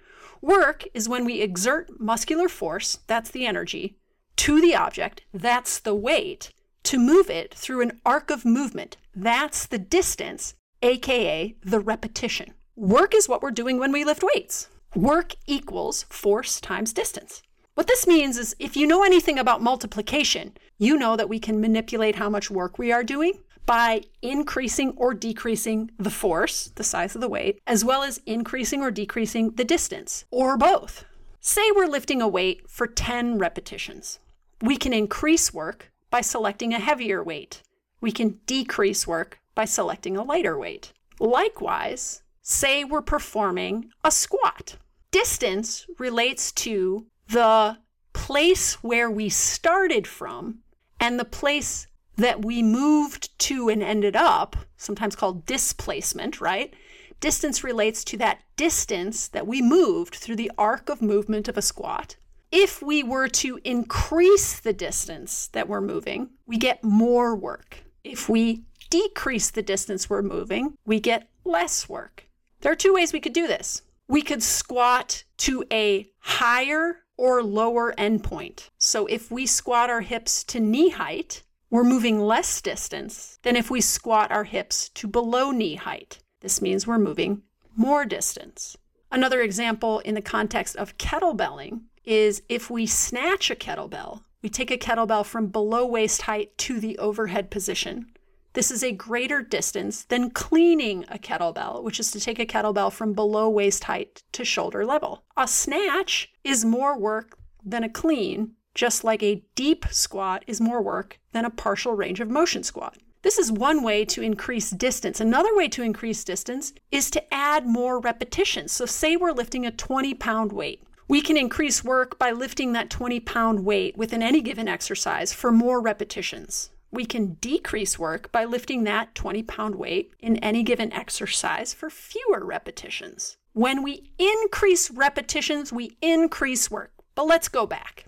[0.41, 3.97] work is when we exert muscular force, that's the energy,
[4.37, 6.51] to the object, that's the weight,
[6.83, 12.53] to move it through an arc of movement, that's the distance, aka the repetition.
[12.75, 14.67] Work is what we're doing when we lift weights.
[14.95, 17.41] Work equals force times distance.
[17.75, 21.61] What this means is if you know anything about multiplication, you know that we can
[21.61, 23.33] manipulate how much work we are doing
[23.65, 28.81] by increasing or decreasing the force, the size of the weight, as well as increasing
[28.81, 31.05] or decreasing the distance, or both.
[31.39, 34.19] Say we're lifting a weight for 10 repetitions.
[34.61, 37.61] We can increase work by selecting a heavier weight.
[38.01, 40.91] We can decrease work by selecting a lighter weight.
[41.19, 44.77] Likewise, say we're performing a squat.
[45.11, 47.77] Distance relates to the
[48.13, 50.59] place where we started from
[50.99, 51.87] and the place
[52.17, 56.73] that we moved to and ended up, sometimes called displacement, right?
[57.19, 61.61] Distance relates to that distance that we moved through the arc of movement of a
[61.61, 62.15] squat.
[62.51, 67.83] If we were to increase the distance that we're moving, we get more work.
[68.03, 72.27] If we decrease the distance we're moving, we get less work.
[72.61, 73.81] There are two ways we could do this.
[74.07, 78.69] We could squat to a higher or lower endpoint.
[78.77, 83.71] So if we squat our hips to knee height, we're moving less distance than if
[83.71, 86.19] we squat our hips to below knee height.
[86.41, 87.43] This means we're moving
[87.75, 88.77] more distance.
[89.11, 94.71] Another example in the context of kettlebelling is if we snatch a kettlebell, we take
[94.71, 98.07] a kettlebell from below waist height to the overhead position.
[98.53, 102.91] This is a greater distance than cleaning a kettlebell, which is to take a kettlebell
[102.91, 105.23] from below waist height to shoulder level.
[105.37, 110.81] A snatch is more work than a clean just like a deep squat is more
[110.81, 112.97] work than a partial range of motion squat.
[113.21, 115.19] This is one way to increase distance.
[115.19, 118.71] Another way to increase distance is to add more repetitions.
[118.71, 120.83] So, say we're lifting a 20 pound weight.
[121.11, 125.51] We can increase work by lifting that 20 pound weight within any given exercise for
[125.51, 126.69] more repetitions.
[126.89, 131.89] We can decrease work by lifting that 20 pound weight in any given exercise for
[131.89, 133.35] fewer repetitions.
[133.51, 136.93] When we increase repetitions, we increase work.
[137.13, 138.05] But let's go back.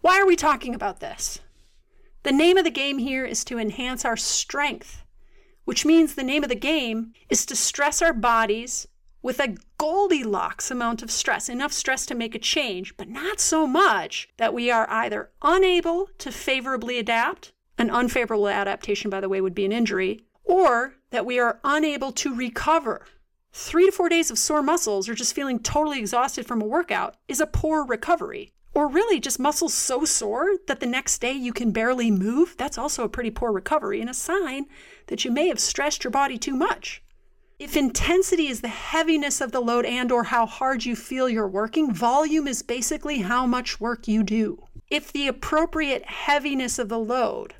[0.00, 1.40] Why are we talking about this?
[2.22, 5.04] The name of the game here is to enhance our strength,
[5.66, 8.88] which means the name of the game is to stress our bodies
[9.20, 13.66] with a Goldilocks amount of stress, enough stress to make a change, but not so
[13.66, 19.40] much that we are either unable to favorably adapt, an unfavorable adaptation, by the way,
[19.40, 23.06] would be an injury, or that we are unable to recover.
[23.52, 27.16] Three to four days of sore muscles or just feeling totally exhausted from a workout
[27.26, 31.52] is a poor recovery or really just muscles so sore that the next day you
[31.52, 34.66] can barely move, that's also a pretty poor recovery and a sign
[35.08, 37.02] that you may have stressed your body too much.
[37.62, 41.46] If intensity is the heaviness of the load and or how hard you feel you're
[41.46, 44.66] working, volume is basically how much work you do.
[44.90, 47.54] If the appropriate heaviness of the load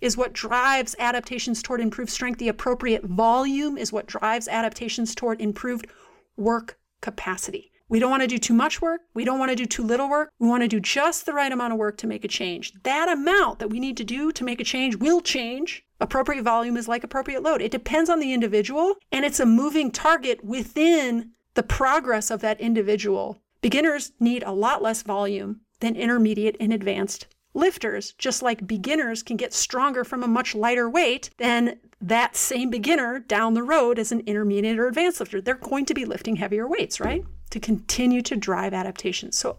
[0.00, 5.40] is what drives adaptations toward improved strength, the appropriate volume is what drives adaptations toward
[5.40, 5.88] improved
[6.36, 7.72] work capacity.
[7.88, 9.00] We don't want to do too much work.
[9.12, 10.30] We don't want to do too little work.
[10.38, 12.74] We want to do just the right amount of work to make a change.
[12.84, 15.84] That amount that we need to do to make a change will change.
[16.00, 17.60] Appropriate volume is like appropriate load.
[17.60, 22.60] It depends on the individual and it's a moving target within the progress of that
[22.60, 23.42] individual.
[23.60, 29.36] Beginners need a lot less volume than intermediate and advanced lifters, just like beginners can
[29.36, 34.12] get stronger from a much lighter weight than that same beginner down the road as
[34.12, 35.40] an intermediate or advanced lifter.
[35.40, 37.24] They're going to be lifting heavier weights, right?
[37.50, 39.32] To continue to drive adaptation.
[39.32, 39.56] So,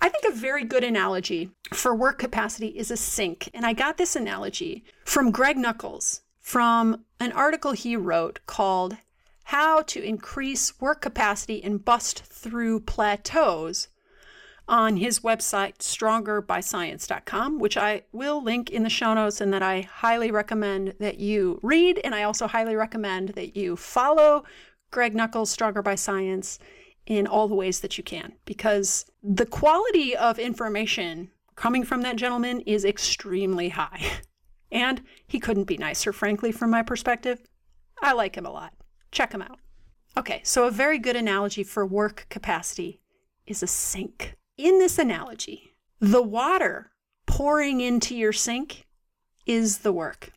[0.00, 3.50] I think a very good analogy for work capacity is a sink.
[3.52, 8.96] And I got this analogy from Greg Nuckols from an article he wrote called
[9.44, 13.88] How to Increase Work Capacity and Bust Through Plateaus
[14.68, 19.82] on his website, strongerbyscience.com, which I will link in the show notes and that I
[19.82, 22.00] highly recommend that you read.
[22.02, 24.44] And I also highly recommend that you follow
[24.90, 26.58] Greg Nuckols, Stronger by Science
[27.06, 32.16] in all the ways that you can because the quality of information coming from that
[32.16, 34.02] gentleman is extremely high.
[34.72, 37.40] And he couldn't be nicer, frankly, from my perspective.
[38.02, 38.74] I like him a lot.
[39.12, 39.60] Check him out.
[40.18, 43.00] Okay, so a very good analogy for work capacity
[43.46, 44.34] is a sink.
[44.58, 46.90] In this analogy, the water
[47.26, 48.86] pouring into your sink
[49.46, 50.32] is the work.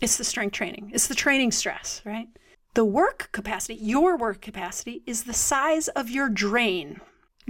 [0.00, 2.28] It's the strength training, it's the training stress, right?
[2.74, 7.00] The work capacity, your work capacity, is the size of your drain.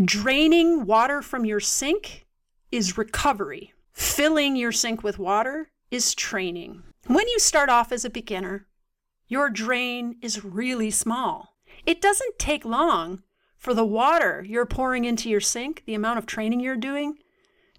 [0.03, 2.27] Draining water from your sink
[2.73, 3.75] is recovery.
[3.93, 6.85] Filling your sink with water is training.
[7.07, 8.67] When you start off as a beginner,
[9.29, 11.57] your drain is really small.
[11.85, 13.23] It doesn't take long
[13.59, 17.19] for the water you're pouring into your sink, the amount of training you're doing,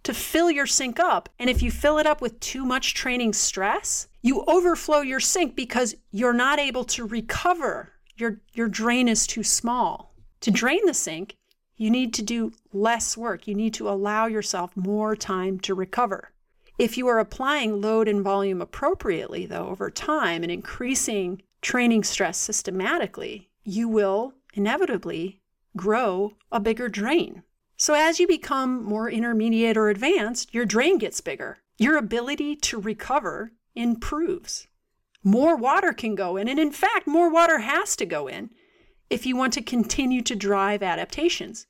[0.03, 1.27] to fill your sink up.
[1.39, 5.55] And if you fill it up with too much training stress, you overflow your sink
[5.55, 7.93] because you're not able to recover.
[8.17, 10.13] Your, your drain is too small.
[10.41, 11.37] To drain the sink,
[11.81, 13.47] You need to do less work.
[13.47, 16.31] You need to allow yourself more time to recover.
[16.77, 22.37] If you are applying load and volume appropriately, though, over time and increasing training stress
[22.37, 25.41] systematically, you will inevitably
[25.75, 27.41] grow a bigger drain.
[27.77, 31.57] So, as you become more intermediate or advanced, your drain gets bigger.
[31.79, 34.67] Your ability to recover improves.
[35.23, 38.49] More water can go in, and in fact, more water has to go in
[39.09, 41.67] if you want to continue to drive adaptations.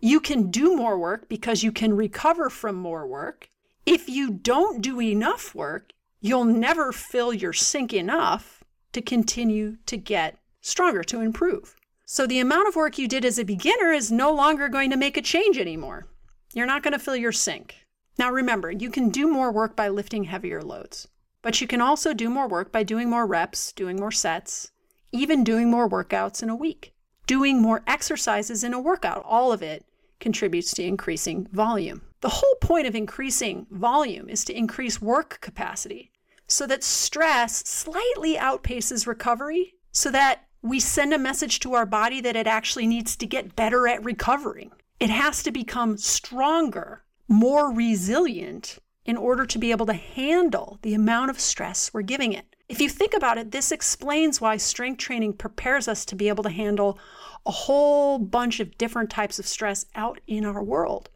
[0.00, 3.48] You can do more work because you can recover from more work.
[3.86, 9.96] If you don't do enough work, you'll never fill your sink enough to continue to
[9.96, 11.74] get stronger, to improve.
[12.06, 14.96] So the amount of work you did as a beginner is no longer going to
[14.96, 16.06] make a change anymore.
[16.54, 17.83] You're not going to fill your sink.
[18.18, 21.08] Now remember, you can do more work by lifting heavier loads,
[21.42, 24.70] but you can also do more work by doing more reps, doing more sets,
[25.12, 26.94] even doing more workouts in a week,
[27.26, 29.22] doing more exercises in a workout.
[29.24, 29.84] All of it
[30.20, 32.02] contributes to increasing volume.
[32.20, 36.10] The whole point of increasing volume is to increase work capacity
[36.46, 42.20] so that stress slightly outpaces recovery so that we send a message to our body
[42.22, 44.72] that it actually needs to get better at recovering.
[44.98, 50.94] It has to become stronger, more resilient in order to be able to handle the
[50.94, 52.56] amount of stress we're giving it.
[52.68, 56.44] If you think about it, this explains why strength training prepares us to be able
[56.44, 56.98] to handle
[57.44, 61.10] a whole bunch of different types of stress out in our world.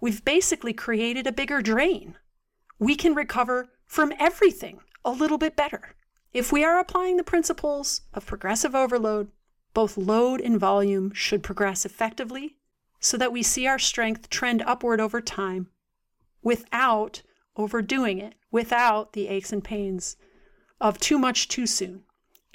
[0.00, 2.16] We've basically created a bigger drain.
[2.78, 5.94] We can recover from everything a little bit better.
[6.32, 9.30] If we are applying the principles of progressive overload,
[9.72, 12.56] both load and volume should progress effectively
[13.00, 15.68] so that we see our strength trend upward over time
[16.42, 17.22] without
[17.56, 20.16] overdoing it, without the aches and pains
[20.80, 22.04] of too much too soon,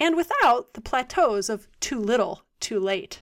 [0.00, 3.20] and without the plateaus of too little too late.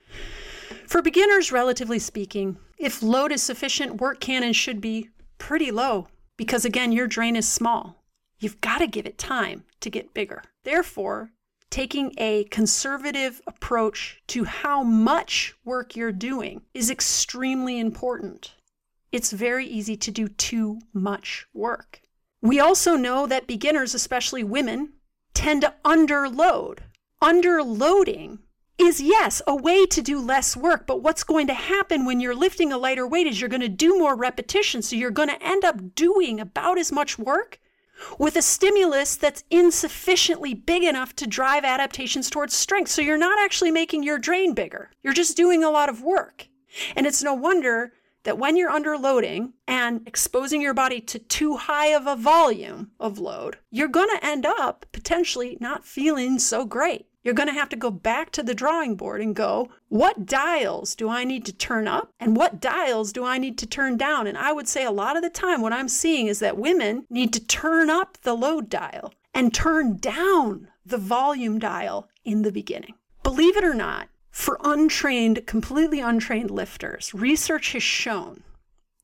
[0.86, 6.08] For beginners, relatively speaking, if load is sufficient, work can and should be pretty low
[6.36, 8.04] because, again, your drain is small.
[8.38, 10.42] You've got to give it time to get bigger.
[10.64, 11.30] Therefore,
[11.74, 18.54] taking a conservative approach to how much work you're doing is extremely important.
[19.10, 22.00] It's very easy to do too much work.
[22.40, 24.92] We also know that beginners, especially women,
[25.34, 26.78] tend to underload.
[27.20, 28.38] Underloading
[28.78, 32.36] is yes, a way to do less work, but what's going to happen when you're
[32.36, 34.88] lifting a lighter weight is you're going to do more repetitions.
[34.88, 37.58] So you're going to end up doing about as much work
[38.18, 42.90] with a stimulus that's insufficiently big enough to drive adaptations towards strength.
[42.90, 44.90] So you're not actually making your drain bigger.
[45.02, 46.48] You're just doing a lot of work.
[46.96, 47.92] And it's no wonder
[48.24, 53.18] that when you're underloading and exposing your body to too high of a volume of
[53.18, 57.06] load, you're going to end up potentially not feeling so great.
[57.24, 60.94] You're going to have to go back to the drawing board and go, what dials
[60.94, 64.26] do I need to turn up and what dials do I need to turn down?
[64.26, 67.06] And I would say a lot of the time, what I'm seeing is that women
[67.08, 72.52] need to turn up the load dial and turn down the volume dial in the
[72.52, 72.94] beginning.
[73.22, 78.42] Believe it or not, for untrained, completely untrained lifters, research has shown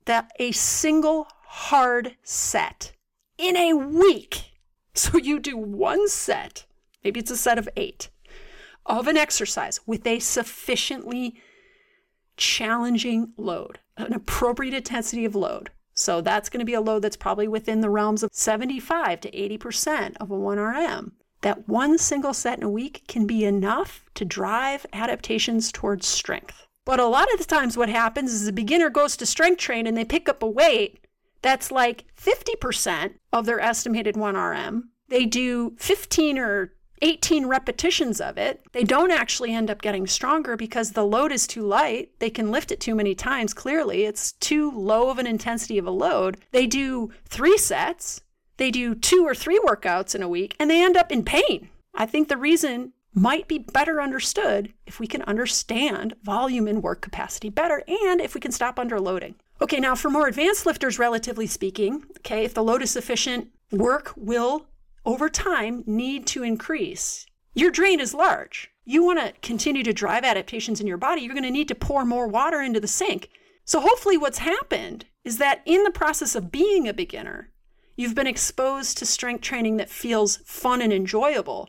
[0.05, 2.93] that a single hard set
[3.39, 4.53] in a week,
[4.95, 6.67] so you do one set
[7.05, 8.11] maybe it's a set of eight,
[8.87, 11.37] of an exercise with a sufficiently
[12.37, 15.71] challenging load, an appropriate intensity of load.
[15.93, 19.31] So that's going to be a load that's probably within the realms of 75 to
[19.31, 21.13] 80% of a 1RM.
[21.43, 26.67] That one single set in a week can be enough to drive adaptations towards strength.
[26.85, 29.87] But a lot of the times, what happens is a beginner goes to strength train
[29.87, 31.07] and they pick up a weight
[31.43, 34.83] that's like 50% of their estimated 1RM.
[35.09, 40.57] They do 15 or 18 repetitions of it, they don't actually end up getting stronger
[40.57, 42.11] because the load is too light.
[42.19, 44.05] They can lift it too many times, clearly.
[44.05, 46.39] It's too low of an intensity of a load.
[46.53, 48.21] They do three sets,
[48.57, 51.71] they do two or three workouts in a week, and they end up in pain.
[51.95, 57.01] I think the reason might be better understood if we can understand volume and work
[57.01, 59.35] capacity better and if we can stop underloading.
[59.61, 64.13] Okay, now for more advanced lifters, relatively speaking, okay, if the load is sufficient, work
[64.17, 64.67] will
[65.05, 67.27] over time need to increase.
[67.55, 68.71] Your drain is large.
[68.85, 71.75] You want to continue to drive adaptations in your body, you're going to need to
[71.75, 73.29] pour more water into the sink.
[73.65, 77.51] So, hopefully, what's happened is that in the process of being a beginner,
[77.97, 81.69] you've been exposed to strength training that feels fun and enjoyable,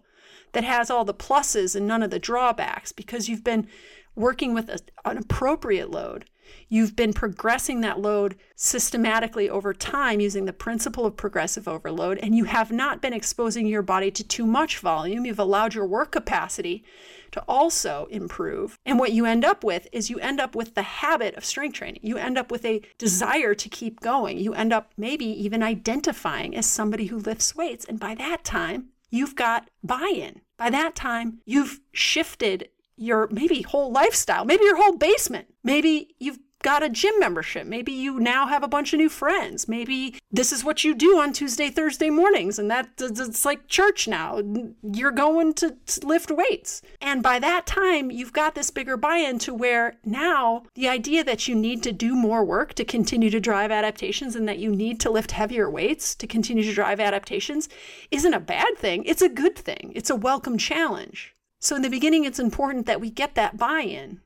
[0.53, 3.67] that has all the pluses and none of the drawbacks because you've been
[4.15, 6.25] working with a, an appropriate load.
[6.69, 12.35] You've been progressing that load systematically over time using the principle of progressive overload, and
[12.35, 15.25] you have not been exposing your body to too much volume.
[15.25, 16.83] You've allowed your work capacity
[17.31, 18.77] to also improve.
[18.85, 21.75] And what you end up with is you end up with the habit of strength
[21.75, 22.01] training.
[22.03, 24.37] You end up with a desire to keep going.
[24.37, 27.85] You end up maybe even identifying as somebody who lifts weights.
[27.85, 30.41] And by that time, you've got buy in.
[30.57, 35.47] By that time, you've shifted your maybe whole lifestyle, maybe your whole basement.
[35.63, 37.65] Maybe you've got a gym membership.
[37.65, 39.67] Maybe you now have a bunch of new friends.
[39.67, 44.07] Maybe this is what you do on Tuesday, Thursday mornings, and that it's like church
[44.07, 44.41] now.
[44.83, 46.81] You're going to lift weights.
[47.01, 51.23] And by that time, you've got this bigger buy in to where now the idea
[51.23, 54.75] that you need to do more work to continue to drive adaptations and that you
[54.75, 57.69] need to lift heavier weights to continue to drive adaptations
[58.11, 59.03] isn't a bad thing.
[59.05, 61.35] It's a good thing, it's a welcome challenge.
[61.63, 64.19] So, in the beginning, it's important that we get that buy in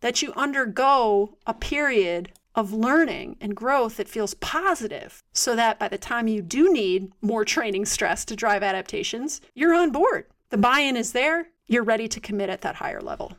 [0.00, 5.86] that you undergo a period of learning and growth that feels positive so that by
[5.86, 10.26] the time you do need more training stress to drive adaptations, you're on board.
[10.50, 13.32] The buy in is there, you're ready to commit at that higher level.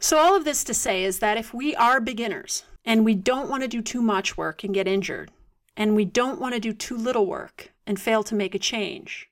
[0.00, 3.50] So, all of this to say is that if we are beginners and we don't
[3.50, 5.30] want to do too much work and get injured,
[5.76, 9.27] and we don't want to do too little work and fail to make a change,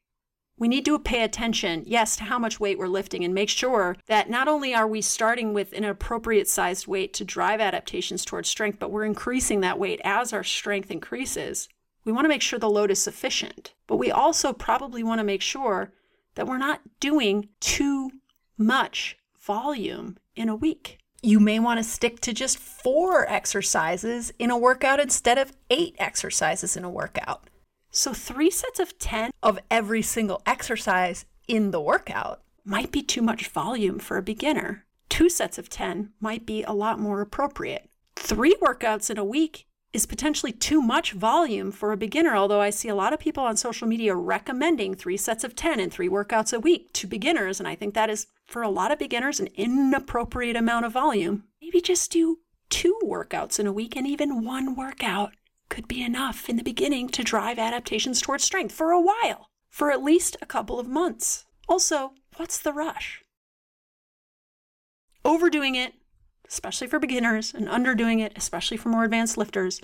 [0.58, 3.96] we need to pay attention, yes, to how much weight we're lifting and make sure
[4.06, 8.48] that not only are we starting with an appropriate sized weight to drive adaptations towards
[8.48, 11.68] strength, but we're increasing that weight as our strength increases.
[12.04, 15.24] We want to make sure the load is sufficient, but we also probably want to
[15.24, 15.92] make sure
[16.36, 18.10] that we're not doing too
[18.56, 20.98] much volume in a week.
[21.22, 25.96] You may want to stick to just four exercises in a workout instead of eight
[25.98, 27.50] exercises in a workout.
[27.96, 33.22] So, three sets of 10 of every single exercise in the workout might be too
[33.22, 34.84] much volume for a beginner.
[35.08, 37.88] Two sets of 10 might be a lot more appropriate.
[38.14, 42.68] Three workouts in a week is potentially too much volume for a beginner, although I
[42.68, 46.10] see a lot of people on social media recommending three sets of 10 and three
[46.10, 47.60] workouts a week to beginners.
[47.60, 51.44] And I think that is, for a lot of beginners, an inappropriate amount of volume.
[51.62, 55.32] Maybe just do two workouts in a week and even one workout
[55.68, 59.90] could be enough in the beginning to drive adaptations towards strength for a while, for
[59.90, 61.44] at least a couple of months.
[61.68, 63.22] Also, what's the rush?
[65.24, 65.94] Overdoing it,
[66.48, 69.80] especially for beginners, and underdoing it, especially for more advanced lifters,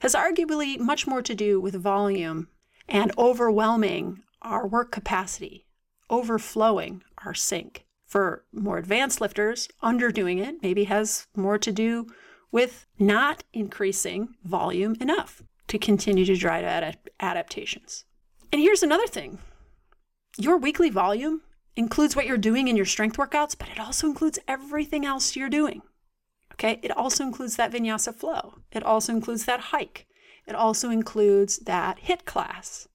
[0.00, 2.48] has arguably much more to do with volume
[2.88, 5.66] and overwhelming our work capacity,
[6.08, 7.84] overflowing our sink.
[8.06, 12.06] For more advanced lifters, underdoing it maybe has more to do
[12.50, 18.04] with not increasing volume enough to continue to drive ad- adaptations.
[18.52, 19.38] And here's another thing
[20.38, 21.42] your weekly volume
[21.76, 25.48] includes what you're doing in your strength workouts, but it also includes everything else you're
[25.48, 25.82] doing.
[26.54, 30.06] Okay, it also includes that vinyasa flow, it also includes that hike,
[30.46, 32.88] it also includes that HIT class.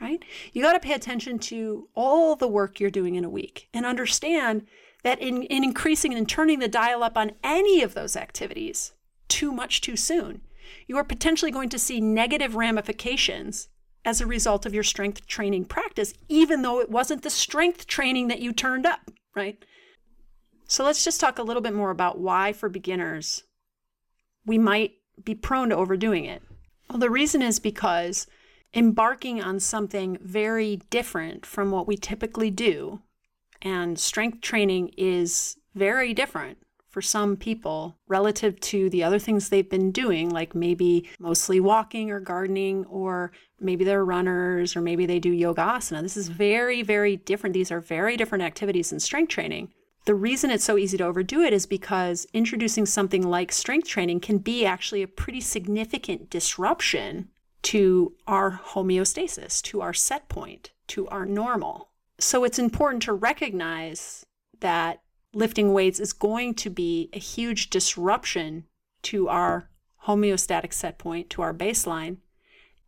[0.00, 0.22] Right?
[0.52, 3.86] You got to pay attention to all the work you're doing in a week and
[3.86, 4.66] understand
[5.04, 8.92] that in, in increasing and turning the dial up on any of those activities
[9.28, 10.40] too much too soon,
[10.88, 13.68] you are potentially going to see negative ramifications
[14.04, 18.28] as a result of your strength training practice, even though it wasn't the strength training
[18.28, 19.64] that you turned up, right?
[20.66, 23.44] So let's just talk a little bit more about why, for beginners,
[24.44, 24.92] we might
[25.22, 26.42] be prone to overdoing it.
[26.88, 28.26] Well, the reason is because
[28.74, 33.00] embarking on something very different from what we typically do
[33.64, 36.58] and strength training is very different
[36.94, 42.12] for some people relative to the other things they've been doing, like maybe mostly walking
[42.12, 46.02] or gardening, or maybe they're runners, or maybe they do yoga asana.
[46.02, 47.54] This is very, very different.
[47.54, 49.72] These are very different activities in strength training.
[50.04, 54.20] The reason it's so easy to overdo it is because introducing something like strength training
[54.20, 57.30] can be actually a pretty significant disruption
[57.62, 61.88] to our homeostasis, to our set point, to our normal.
[62.24, 64.24] So it's important to recognize
[64.60, 65.02] that
[65.34, 68.64] lifting weights is going to be a huge disruption
[69.02, 69.68] to our
[70.06, 72.16] homeostatic set point, to our baseline,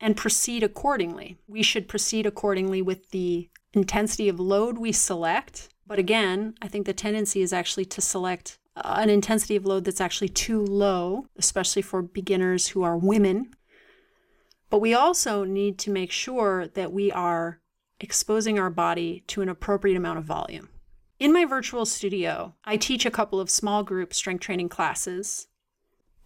[0.01, 1.37] and proceed accordingly.
[1.47, 5.68] We should proceed accordingly with the intensity of load we select.
[5.87, 9.84] But again, I think the tendency is actually to select uh, an intensity of load
[9.84, 13.55] that's actually too low, especially for beginners who are women.
[14.70, 17.61] But we also need to make sure that we are
[18.01, 20.68] exposing our body to an appropriate amount of volume.
[21.18, 25.49] In my virtual studio, I teach a couple of small group strength training classes.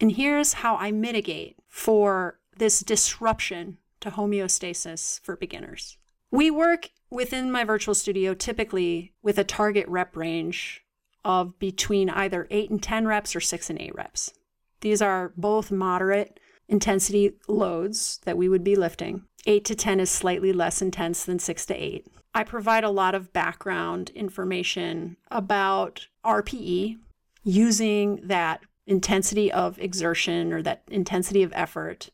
[0.00, 5.96] And here's how I mitigate for this disruption to homeostasis for beginners.
[6.30, 10.84] We work within my virtual studio typically with a target rep range
[11.24, 14.32] of between either 8 and 10 reps or 6 and 8 reps.
[14.80, 16.40] These are both moderate
[16.70, 19.24] intensity loads that we would be lifting.
[19.46, 22.06] 8 to 10 is slightly less intense than 6 to 8.
[22.34, 26.98] I provide a lot of background information about RPE
[27.42, 32.10] using that intensity of exertion or that intensity of effort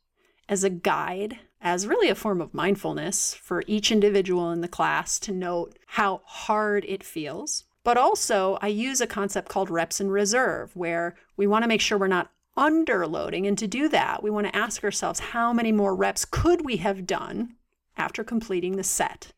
[0.49, 5.19] as a guide, as really a form of mindfulness for each individual in the class
[5.19, 7.65] to note how hard it feels.
[7.83, 11.81] But also, I use a concept called reps in reserve, where we want to make
[11.81, 13.47] sure we're not underloading.
[13.47, 16.79] And to do that, we want to ask ourselves how many more reps could we
[16.79, 17.57] have done
[17.97, 19.33] after completing the set?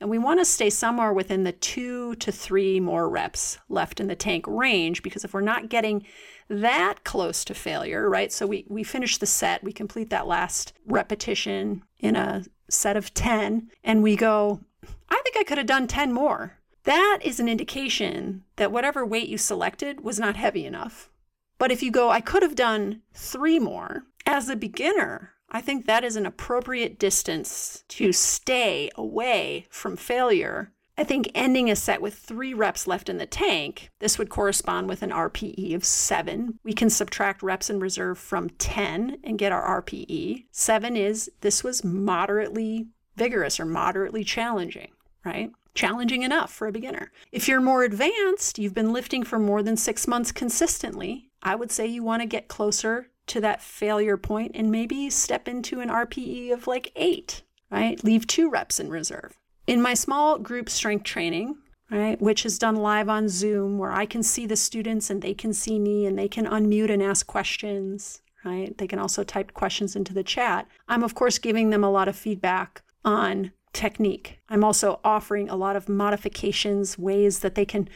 [0.00, 4.08] And we want to stay somewhere within the two to three more reps left in
[4.08, 6.04] the tank range because if we're not getting
[6.48, 8.30] that close to failure, right?
[8.30, 13.14] So we, we finish the set, we complete that last repetition in a set of
[13.14, 14.60] 10, and we go,
[15.08, 16.58] I think I could have done 10 more.
[16.84, 21.10] That is an indication that whatever weight you selected was not heavy enough.
[21.58, 25.86] But if you go, I could have done three more, as a beginner, I think
[25.86, 30.72] that is an appropriate distance to stay away from failure.
[30.98, 34.88] I think ending a set with three reps left in the tank, this would correspond
[34.88, 36.58] with an RPE of seven.
[36.64, 40.46] We can subtract reps in reserve from 10 and get our RPE.
[40.50, 44.92] Seven is this was moderately vigorous or moderately challenging,
[45.24, 45.50] right?
[45.76, 47.12] Challenging enough for a beginner.
[47.30, 51.70] If you're more advanced, you've been lifting for more than six months consistently, I would
[51.70, 55.90] say you want to get closer to that failure point and maybe step into an
[55.90, 58.02] RPE of like eight, right?
[58.02, 59.36] Leave two reps in reserve.
[59.66, 61.56] In my small group strength training,
[61.90, 65.34] right, which is done live on Zoom, where I can see the students and they
[65.34, 68.76] can see me and they can unmute and ask questions, right?
[68.78, 70.68] They can also type questions into the chat.
[70.88, 74.40] I'm, of course, giving them a lot of feedback on technique.
[74.48, 77.88] I'm also offering a lot of modifications, ways that they can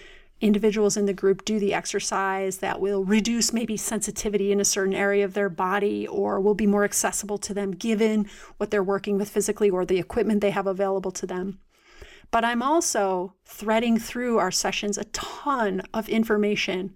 [0.43, 4.95] individuals in the group do the exercise that will reduce maybe sensitivity in a certain
[4.95, 9.19] area of their body or will be more accessible to them given what they're working
[9.19, 11.59] with physically or the equipment they have available to them.
[12.31, 16.95] But I'm also threading through our sessions a ton of information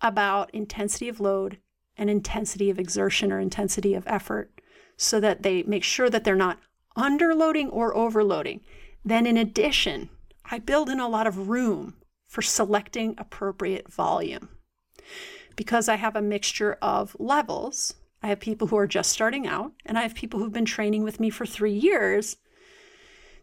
[0.00, 1.58] about intensity of load
[1.96, 4.50] and intensity of exertion or intensity of effort
[4.96, 6.58] so that they make sure that they're not
[6.96, 8.60] underloading or overloading.
[9.04, 10.10] Then, in addition,
[10.44, 11.94] I build in a lot of room
[12.28, 14.48] for selecting appropriate volume.
[15.56, 19.72] Because I have a mixture of levels, I have people who are just starting out,
[19.84, 22.36] and I have people who've been training with me for three years.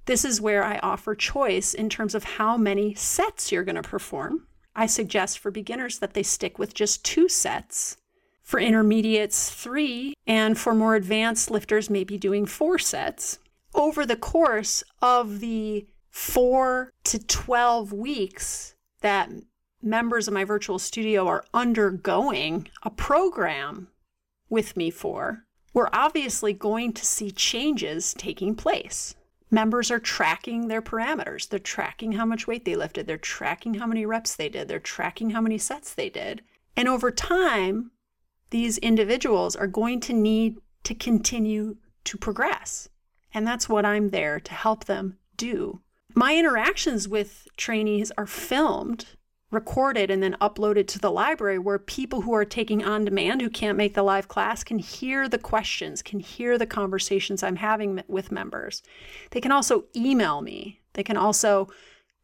[0.05, 3.81] This is where I offer choice in terms of how many sets you're going to
[3.81, 4.47] perform.
[4.75, 7.97] I suggest for beginners that they stick with just two sets.
[8.49, 13.37] For intermediates, three, and for more advanced lifters, maybe doing four sets.
[13.75, 19.29] Over the course of the four to 12 weeks, that
[19.83, 23.89] members of my virtual studio are undergoing a program
[24.49, 25.45] with me for,
[25.75, 29.13] we're obviously going to see changes taking place.
[29.51, 31.47] Members are tracking their parameters.
[31.47, 33.05] They're tracking how much weight they lifted.
[33.05, 34.67] They're tracking how many reps they did.
[34.67, 36.41] They're tracking how many sets they did.
[36.75, 37.91] And over time,
[38.49, 42.89] these individuals are going to need to continue to progress.
[43.33, 45.81] And that's what I'm there to help them do
[46.15, 49.05] my interactions with trainees are filmed,
[49.51, 53.49] recorded, and then uploaded to the library where people who are taking on demand who
[53.49, 58.03] can't make the live class can hear the questions, can hear the conversations I'm having
[58.07, 58.81] with members.
[59.31, 60.81] They can also email me.
[60.93, 61.67] They can also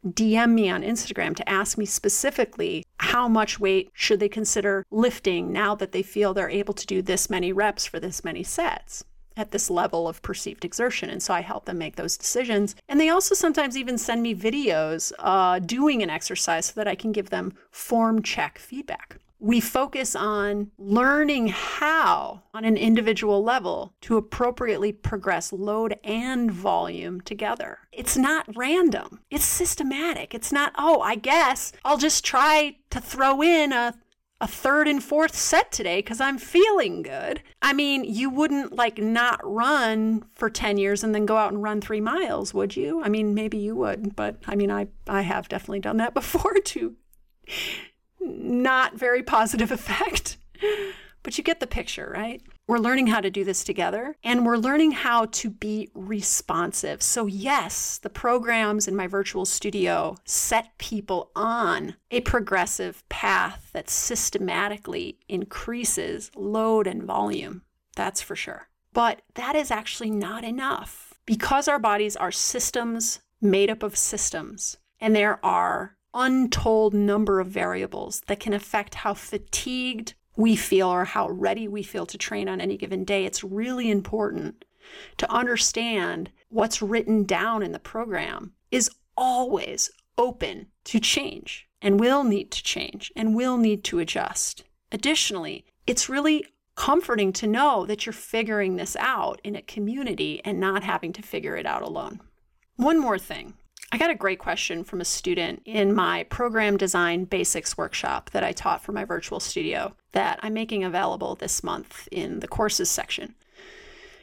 [0.06, 5.51] DM me on Instagram to ask me specifically how much weight should they consider lifting
[5.51, 9.03] now that they feel they're able to do this many reps for this many sets
[9.38, 11.10] at this level of perceived exertion.
[11.10, 12.76] And so I help them make those decisions.
[12.88, 16.95] And they also sometimes even send me videos uh, doing an exercise so that I
[16.95, 19.18] can give them form check feedback.
[19.45, 27.21] We focus on learning how, on an individual level, to appropriately progress load and volume
[27.21, 27.77] together.
[27.91, 30.33] It's not random, it's systematic.
[30.33, 33.93] It's not, oh, I guess I'll just try to throw in a
[34.41, 37.43] a third and fourth set today because I'm feeling good.
[37.61, 41.61] I mean, you wouldn't like not run for 10 years and then go out and
[41.61, 43.01] run three miles, would you?
[43.03, 46.55] I mean, maybe you would, but I mean, I, I have definitely done that before
[46.55, 46.95] to
[48.26, 50.38] not very positive effect.
[51.23, 52.41] But you get the picture, right?
[52.67, 57.01] We're learning how to do this together and we're learning how to be responsive.
[57.01, 63.89] So, yes, the programs in my virtual studio set people on a progressive path that
[63.89, 67.63] systematically increases load and volume.
[67.95, 68.67] That's for sure.
[68.93, 74.78] But that is actually not enough because our bodies are systems made up of systems
[74.99, 81.05] and there are untold number of variables that can affect how fatigued we feel or
[81.05, 84.66] how ready we feel to train on any given day, it's really important
[85.18, 92.24] to understand what's written down in the program is always open to change and will
[92.24, 94.63] need to change and will need to adjust.
[94.91, 96.45] Additionally, it's really
[96.76, 101.22] comforting to know that you're figuring this out in a community and not having to
[101.22, 102.20] figure it out alone.
[102.76, 103.53] One more thing.
[103.95, 108.43] I got a great question from a student in my program design basics workshop that
[108.43, 112.89] I taught for my virtual studio that I'm making available this month in the courses
[112.89, 113.35] section.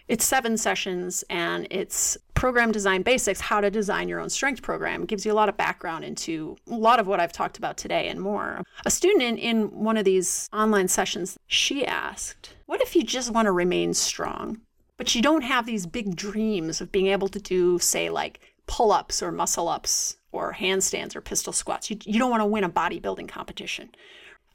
[0.09, 5.05] It's seven sessions and it's program design basics, how to design your own strength program.
[5.05, 7.79] It gives you a lot of background into a lot of what I've talked about
[7.79, 8.61] today and more.
[8.85, 13.31] A student in, in one of these online sessions, she asked, What if you just
[13.31, 14.61] want to remain strong,
[14.99, 18.93] but you don't have these big dreams of being able to do, say, like pull
[18.93, 21.91] ups or muscle ups or handstands or pistol squats?
[21.91, 23.91] You, you don't want to win a bodybuilding competition.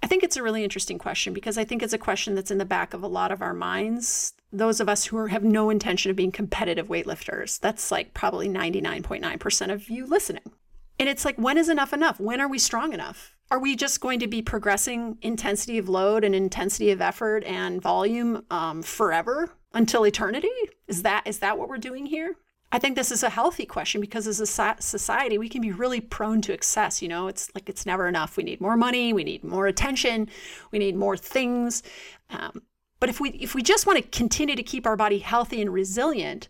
[0.04, 2.60] I think it's a really interesting question because I think it's a question that's in
[2.60, 4.34] the back of a lot of our minds.
[4.54, 8.48] Those of us who are, have no intention of being competitive weightlifters, that's like probably
[8.48, 10.52] 99.9% of you listening.
[11.00, 12.20] And it's like, when is enough enough?
[12.20, 13.36] When are we strong enough?
[13.50, 17.82] Are we just going to be progressing intensity of load and intensity of effort and
[17.82, 20.50] volume um, forever until eternity?
[20.88, 22.36] Is that is that what we're doing here?
[22.72, 26.02] I think this is a healthy question because as a society, we can be really
[26.02, 27.02] prone to excess.
[27.02, 28.36] You know, it's like it's never enough.
[28.36, 30.30] We need more money, we need more attention,
[30.72, 31.82] we need more things.
[32.30, 32.64] Um,
[33.00, 35.72] but if we if we just want to continue to keep our body healthy and
[35.72, 36.50] resilient,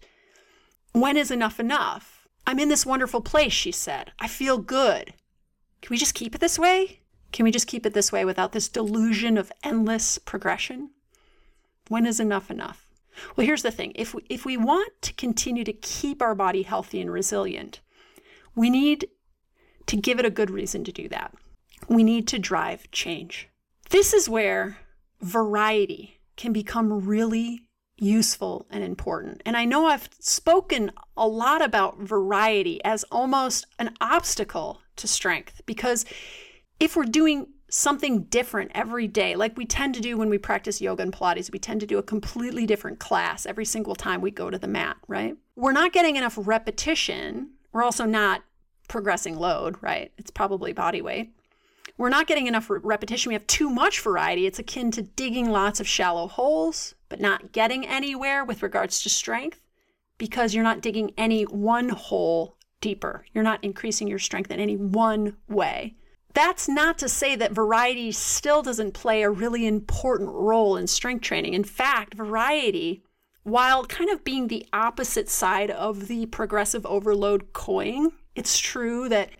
[0.93, 2.27] when is enough enough?
[2.47, 4.11] I'm in this wonderful place, she said.
[4.19, 5.13] I feel good.
[5.81, 7.01] Can we just keep it this way?
[7.31, 10.91] Can we just keep it this way without this delusion of endless progression?
[11.89, 12.86] When is enough enough?
[13.35, 16.63] Well, here's the thing if we, if we want to continue to keep our body
[16.63, 17.81] healthy and resilient,
[18.55, 19.07] we need
[19.87, 21.33] to give it a good reason to do that.
[21.87, 23.49] We need to drive change.
[23.89, 24.77] This is where
[25.21, 29.41] variety can become really useful and important.
[29.45, 35.61] And I know I've spoken a lot about variety as almost an obstacle to strength
[35.65, 36.05] because
[36.79, 40.81] if we're doing something different every day, like we tend to do when we practice
[40.81, 41.51] yoga and Pilates.
[41.51, 44.67] We tend to do a completely different class every single time we go to the
[44.67, 45.35] mat, right?
[45.55, 47.51] We're not getting enough repetition.
[47.73, 48.43] We're also not
[48.87, 50.11] progressing load, right?
[50.17, 51.33] It's probably body weight.
[51.97, 53.29] We're not getting enough repetition.
[53.29, 54.45] We have too much variety.
[54.45, 59.09] It's akin to digging lots of shallow holes, but not getting anywhere with regards to
[59.09, 59.59] strength
[60.17, 63.25] because you're not digging any one hole deeper.
[63.33, 65.95] You're not increasing your strength in any one way.
[66.37, 71.23] That's not to say that variety still doesn't play a really important role in strength
[71.23, 71.55] training.
[71.55, 73.01] In fact, variety,
[73.41, 79.31] while kind of being the opposite side of the progressive overload coin, it's true that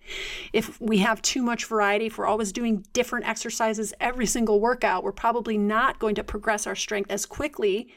[0.54, 5.04] if we have too much variety, if we're always doing different exercises every single workout,
[5.04, 7.90] we're probably not going to progress our strength as quickly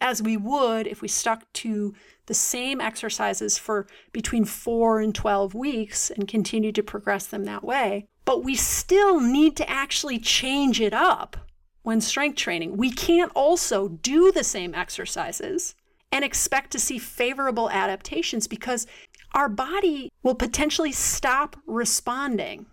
[0.00, 1.94] as we would if we stuck to
[2.26, 7.64] the same exercises for between 4 and 12 weeks and continued to progress them that
[7.64, 8.06] way.
[8.24, 11.36] But we still need to actually change it up
[11.82, 12.76] when strength training.
[12.76, 15.74] We can't also do the same exercises
[16.10, 18.86] and expect to see favorable adaptations because
[19.34, 22.66] our body will potentially stop responding.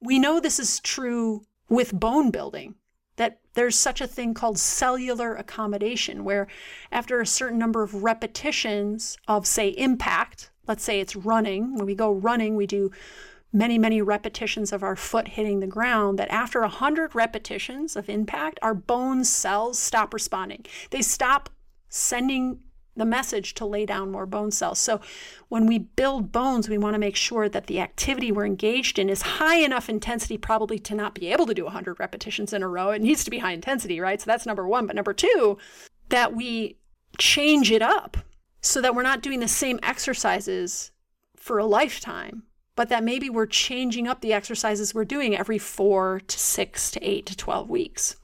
[0.00, 2.74] We know this is true with bone building,
[3.56, 6.46] there's such a thing called cellular accommodation, where
[6.92, 11.94] after a certain number of repetitions of, say, impact, let's say it's running, when we
[11.94, 12.90] go running, we do
[13.52, 18.58] many, many repetitions of our foot hitting the ground that after 100 repetitions of impact,
[18.60, 20.64] our bone cells stop responding.
[20.90, 21.48] They stop
[21.88, 22.60] sending
[22.96, 24.78] the message to lay down more bone cells.
[24.78, 25.00] So
[25.48, 29.08] when we build bones, we want to make sure that the activity we're engaged in
[29.08, 32.68] is high enough intensity, probably to not be able to do 100 repetitions in a
[32.68, 32.90] row.
[32.90, 34.20] It needs to be high intensity, right?
[34.20, 34.86] So that's number one.
[34.86, 35.58] But number two,
[36.08, 36.76] that we
[37.18, 38.16] change it up
[38.60, 40.90] so that we're not doing the same exercises
[41.36, 42.42] for a lifetime
[42.76, 47.02] but that maybe we're changing up the exercises we're doing every four to six to
[47.02, 48.16] eight to 12 weeks.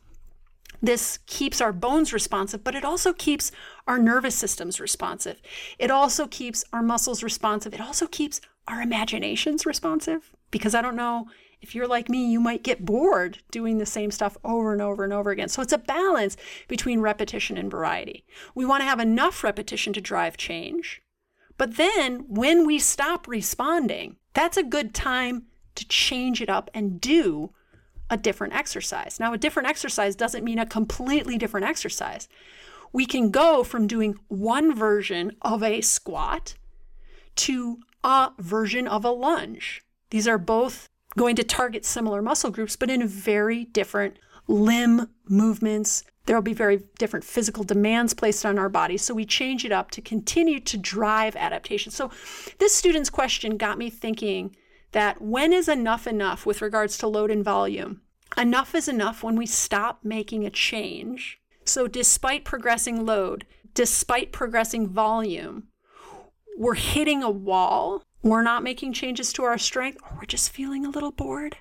[0.82, 3.50] This keeps our bones responsive, but it also keeps
[3.86, 5.40] our nervous systems responsive.
[5.78, 7.74] It also keeps our muscles responsive.
[7.74, 10.32] It also keeps our imaginations responsive.
[10.50, 11.28] Because I don't know
[11.60, 15.04] if you're like me, you might get bored doing the same stuff over and over
[15.04, 15.48] and over again.
[15.48, 16.36] So it's a balance
[16.68, 18.24] between repetition and variety.
[18.54, 21.00] We want to have enough repetition to drive change.
[21.56, 25.44] But then when we stop responding, that's a good time
[25.76, 27.50] to change it up and do
[28.10, 29.18] a different exercise.
[29.20, 32.28] Now, a different exercise doesn't mean a completely different exercise.
[32.92, 36.54] We can go from doing one version of a squat
[37.36, 39.82] to a version of a lunge.
[40.10, 46.04] These are both going to target similar muscle groups, but in very different limb movements.
[46.26, 48.96] There will be very different physical demands placed on our body.
[48.96, 51.90] So we change it up to continue to drive adaptation.
[51.90, 52.10] So
[52.58, 54.54] this student's question got me thinking
[54.92, 58.02] that when is enough enough with regards to load and volume?
[58.36, 61.41] Enough is enough when we stop making a change.
[61.64, 65.68] So despite progressing load, despite progressing volume,
[66.56, 68.02] we're hitting a wall.
[68.22, 71.56] We're not making changes to our strength, or we're just feeling a little bored.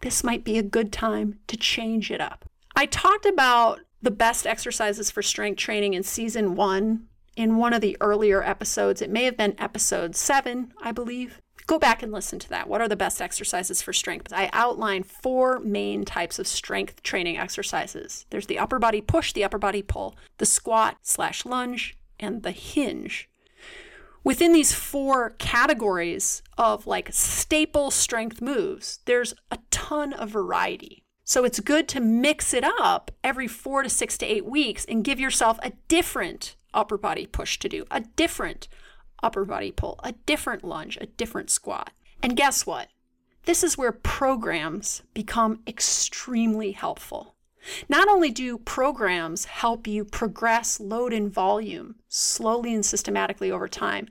[0.00, 2.48] This might be a good time to change it up.
[2.74, 7.80] I talked about the best exercises for strength training in season one in one of
[7.80, 9.02] the earlier episodes.
[9.02, 11.40] It may have been episode seven, I believe.
[11.66, 12.68] Go back and listen to that.
[12.68, 14.32] What are the best exercises for strength?
[14.32, 19.44] I outline four main types of strength training exercises there's the upper body push, the
[19.44, 23.28] upper body pull, the squat slash lunge, and the hinge.
[24.22, 31.02] Within these four categories of like staple strength moves, there's a ton of variety.
[31.24, 35.04] So it's good to mix it up every four to six to eight weeks and
[35.04, 38.68] give yourself a different upper body push to do, a different
[39.26, 41.90] upper body pull, a different lunge, a different squat.
[42.22, 42.88] And guess what?
[43.44, 47.34] This is where programs become extremely helpful.
[47.88, 54.08] Not only do programs help you progress load and volume slowly and systematically over time,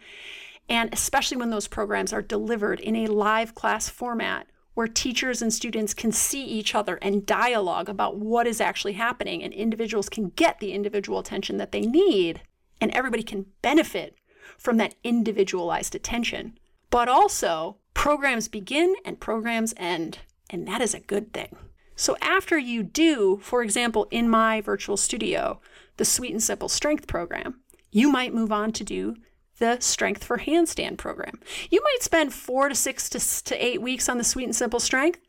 [0.67, 5.53] and especially when those programs are delivered in a live class format where teachers and
[5.53, 10.29] students can see each other and dialogue about what is actually happening, and individuals can
[10.35, 12.41] get the individual attention that they need,
[12.81, 14.17] and everybody can benefit
[14.57, 16.57] from that individualized attention.
[16.89, 20.19] But also, programs begin and programs end,
[20.49, 21.55] and that is a good thing.
[21.95, 25.61] So, after you do, for example, in my virtual studio,
[25.97, 29.15] the Sweet and Simple Strength program, you might move on to do
[29.59, 31.39] the Strength for Handstand program.
[31.69, 34.81] You might spend four to six to, to eight weeks on the Sweet and Simple
[34.81, 35.19] Strength,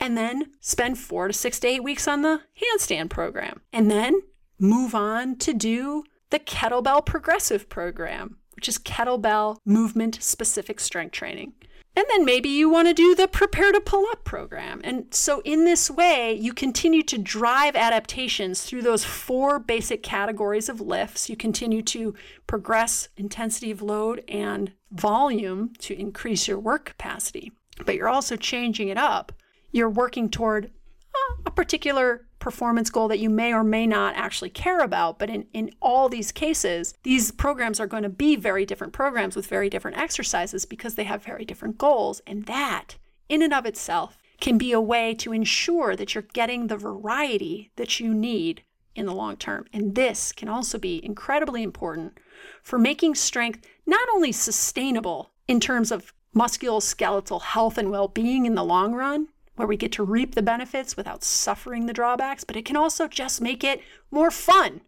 [0.00, 4.22] and then spend four to six to eight weeks on the handstand program, and then
[4.58, 11.52] move on to do the kettlebell progressive program, which is kettlebell movement specific strength training.
[11.94, 14.80] And then maybe you want to do the prepare to pull up program.
[14.82, 20.70] And so, in this way, you continue to drive adaptations through those four basic categories
[20.70, 21.28] of lifts.
[21.28, 22.14] You continue to
[22.46, 27.52] progress intensity of load and volume to increase your work capacity.
[27.84, 29.30] But you're also changing it up.
[29.72, 30.70] You're working toward
[31.14, 35.18] uh, a particular performance goal that you may or may not actually care about.
[35.18, 39.34] But in, in all these cases, these programs are going to be very different programs
[39.34, 42.20] with very different exercises because they have very different goals.
[42.26, 42.96] And that,
[43.30, 47.70] in and of itself, can be a way to ensure that you're getting the variety
[47.76, 48.62] that you need
[48.94, 49.64] in the long term.
[49.72, 52.18] And this can also be incredibly important
[52.62, 58.54] for making strength not only sustainable in terms of musculoskeletal health and well being in
[58.54, 62.56] the long run, where we get to reap the benefits without suffering the drawbacks, but
[62.56, 63.80] it can also just make it
[64.10, 64.80] more fun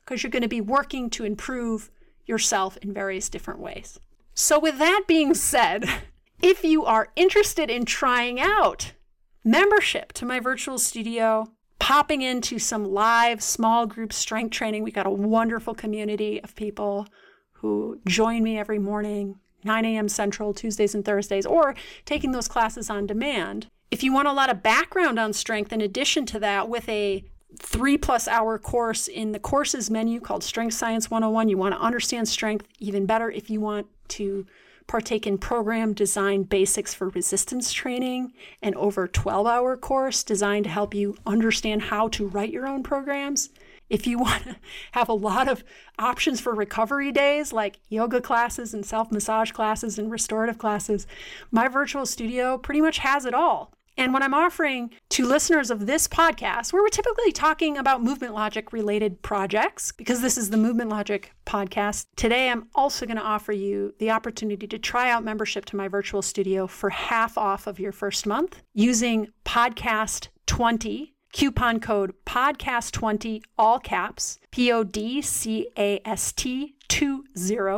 [0.00, 1.90] because you're going to be working to improve
[2.26, 3.98] yourself in various different ways.
[4.34, 5.84] So, with that being said,
[6.42, 8.92] if you are interested in trying out
[9.44, 11.46] membership to my virtual studio,
[11.78, 17.06] popping into some live small group strength training, we got a wonderful community of people
[17.52, 20.08] who join me every morning 9 a.m.
[20.08, 21.74] Central, Tuesdays and Thursdays, or
[22.04, 23.68] taking those classes on demand.
[23.94, 27.22] If you want a lot of background on strength, in addition to that, with a
[27.60, 31.80] three plus hour course in the courses menu called Strength Science 101, you want to
[31.80, 33.30] understand strength even better.
[33.30, 34.48] If you want to
[34.88, 38.32] partake in program design basics for resistance training,
[38.62, 42.82] an over 12 hour course designed to help you understand how to write your own
[42.82, 43.50] programs.
[43.88, 44.56] If you want to
[44.90, 45.62] have a lot of
[46.00, 51.06] options for recovery days like yoga classes and self massage classes and restorative classes,
[51.52, 53.70] my virtual studio pretty much has it all.
[53.96, 58.34] And what I'm offering to listeners of this podcast, where we're typically talking about movement
[58.34, 63.22] logic related projects, because this is the Movement Logic podcast, today I'm also going to
[63.22, 67.66] offer you the opportunity to try out membership to my virtual studio for half off
[67.66, 75.20] of your first month using podcast 20 coupon code podcast20 all caps p o d
[75.20, 77.22] c a s t 20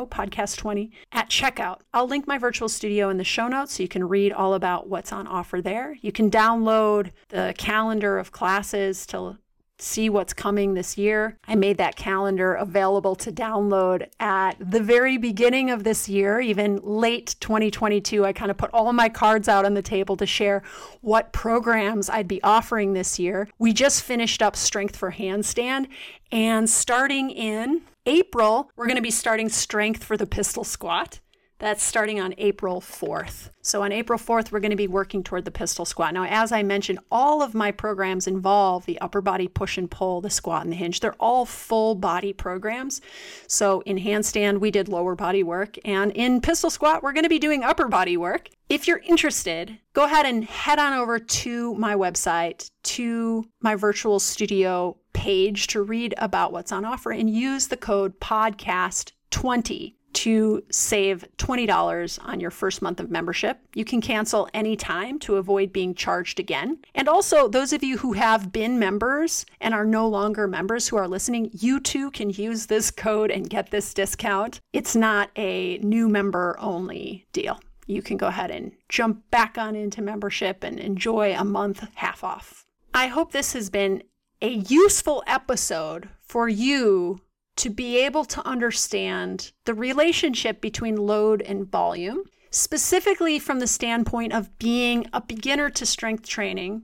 [0.06, 1.80] podcast 20 at checkout.
[1.92, 4.88] I'll link my virtual studio in the show notes so you can read all about
[4.88, 5.96] what's on offer there.
[6.00, 9.38] You can download the calendar of classes to
[9.78, 11.36] see what's coming this year.
[11.46, 16.80] I made that calendar available to download at the very beginning of this year, even
[16.82, 18.24] late 2022.
[18.24, 20.62] I kind of put all of my cards out on the table to share
[21.02, 23.48] what programs I'd be offering this year.
[23.58, 25.88] We just finished up Strength for Handstand,
[26.32, 31.18] and starting in April, we're going to be starting Strength for the Pistol Squat.
[31.58, 33.48] That's starting on April 4th.
[33.62, 36.12] So, on April 4th, we're going to be working toward the pistol squat.
[36.12, 40.20] Now, as I mentioned, all of my programs involve the upper body push and pull,
[40.20, 41.00] the squat, and the hinge.
[41.00, 43.00] They're all full body programs.
[43.46, 45.78] So, in handstand, we did lower body work.
[45.84, 48.50] And in pistol squat, we're going to be doing upper body work.
[48.68, 54.20] If you're interested, go ahead and head on over to my website, to my virtual
[54.20, 61.26] studio page to read about what's on offer and use the code podcast20 to save
[61.38, 63.58] $20 on your first month of membership.
[63.74, 66.78] You can cancel anytime to avoid being charged again.
[66.94, 70.96] And also, those of you who have been members and are no longer members who
[70.96, 74.60] are listening, you too can use this code and get this discount.
[74.74, 77.58] It's not a new member only deal.
[77.86, 82.22] You can go ahead and jump back on into membership and enjoy a month half
[82.22, 82.66] off.
[82.94, 84.02] I hope this has been
[84.42, 87.20] a useful episode for you
[87.56, 94.32] to be able to understand the relationship between load and volume, specifically from the standpoint
[94.32, 96.82] of being a beginner to strength training,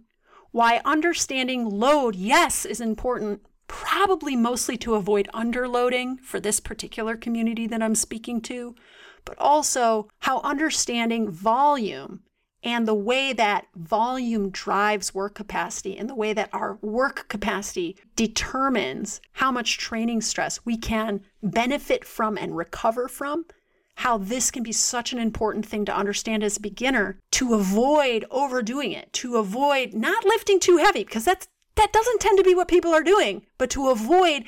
[0.51, 7.67] why understanding load, yes, is important, probably mostly to avoid underloading for this particular community
[7.67, 8.75] that I'm speaking to,
[9.25, 12.23] but also how understanding volume
[12.63, 17.97] and the way that volume drives work capacity and the way that our work capacity
[18.17, 23.45] determines how much training stress we can benefit from and recover from
[23.97, 28.25] how this can be such an important thing to understand as a beginner to avoid
[28.31, 32.55] overdoing it to avoid not lifting too heavy because that's that doesn't tend to be
[32.55, 34.45] what people are doing but to avoid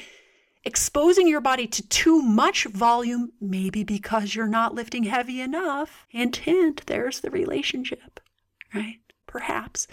[0.65, 6.07] exposing your body to too much volume, maybe because you're not lifting heavy enough.
[6.09, 8.21] Hint, hint, there's the relationship,
[8.75, 8.99] right?
[9.27, 9.87] Perhaps.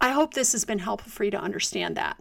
[0.00, 2.18] I hope this has been helpful for you to understand that.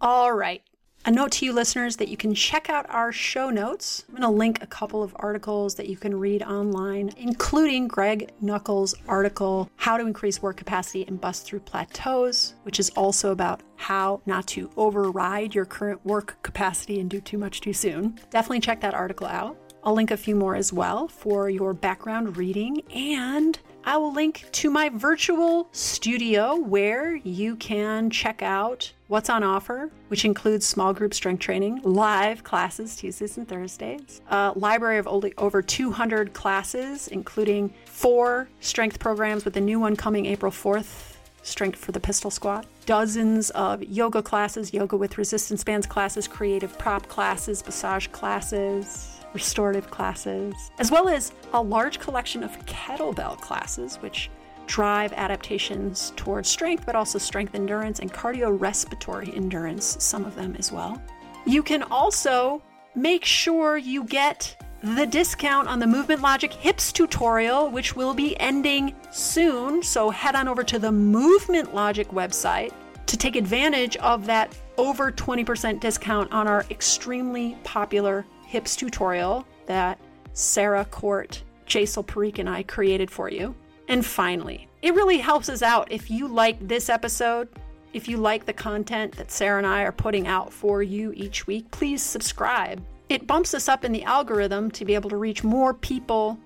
[0.00, 0.62] All right.
[1.06, 4.04] A note to you listeners that you can check out our show notes.
[4.06, 8.30] I'm going to link a couple of articles that you can read online, including Greg
[8.42, 13.62] Nuckols' article, How to Increase Work Capacity and Bust Through Plateaus, which is also about
[13.76, 18.20] how not to override your current work capacity and do too much too soon.
[18.28, 19.56] Definitely check that article out.
[19.82, 24.44] I'll link a few more as well for your background reading and I will link
[24.52, 30.92] to my virtual studio where you can check out what's on offer, which includes small
[30.92, 37.08] group strength training, live classes Tuesdays and Thursdays, a library of only over 200 classes,
[37.08, 41.16] including four strength programs with a new one coming April 4th.
[41.42, 46.78] Strength for the pistol squat, dozens of yoga classes, yoga with resistance bands classes, creative
[46.78, 53.96] prop classes, massage classes, restorative classes, as well as a large collection of kettlebell classes,
[53.96, 54.30] which
[54.66, 60.70] drive adaptations towards strength, but also strength endurance and cardiorespiratory endurance, some of them as
[60.70, 61.02] well.
[61.46, 62.62] You can also
[62.94, 68.38] make sure you get the discount on the Movement Logic Hips tutorial, which will be
[68.40, 69.82] ending soon.
[69.82, 72.72] So head on over to the Movement Logic website
[73.06, 79.96] to take advantage of that over 20% discount on our extremely popular hips tutorial that
[80.32, 83.54] Sarah Court, Jesal Parikh, and I created for you.
[83.86, 87.48] And finally, it really helps us out if you like this episode,
[87.92, 91.46] if you like the content that Sarah and I are putting out for you each
[91.46, 92.82] week, please subscribe.
[93.08, 96.36] It bumps us up in the algorithm to be able to reach more people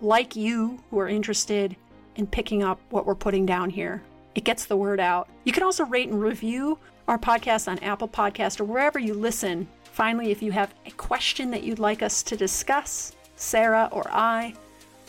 [0.00, 1.76] like you who are interested
[2.16, 4.02] in picking up what we're putting down here.
[4.34, 5.28] It gets the word out.
[5.44, 9.68] You can also rate and review our podcast on Apple Podcast or wherever you listen
[9.92, 14.54] Finally, if you have a question that you'd like us to discuss, Sarah or I,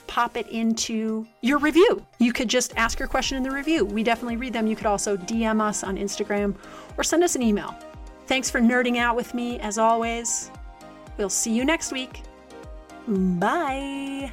[0.08, 2.06] pop it into your review.
[2.20, 3.86] You could just ask your question in the review.
[3.86, 4.68] We definitely read them.
[4.68, 6.56] You could also DM us on Instagram
[6.98, 7.76] or send us an email.
[8.28, 10.52] Thanks for nerding out with me as always.
[11.18, 12.22] We'll see you next week.
[13.08, 14.32] Bye.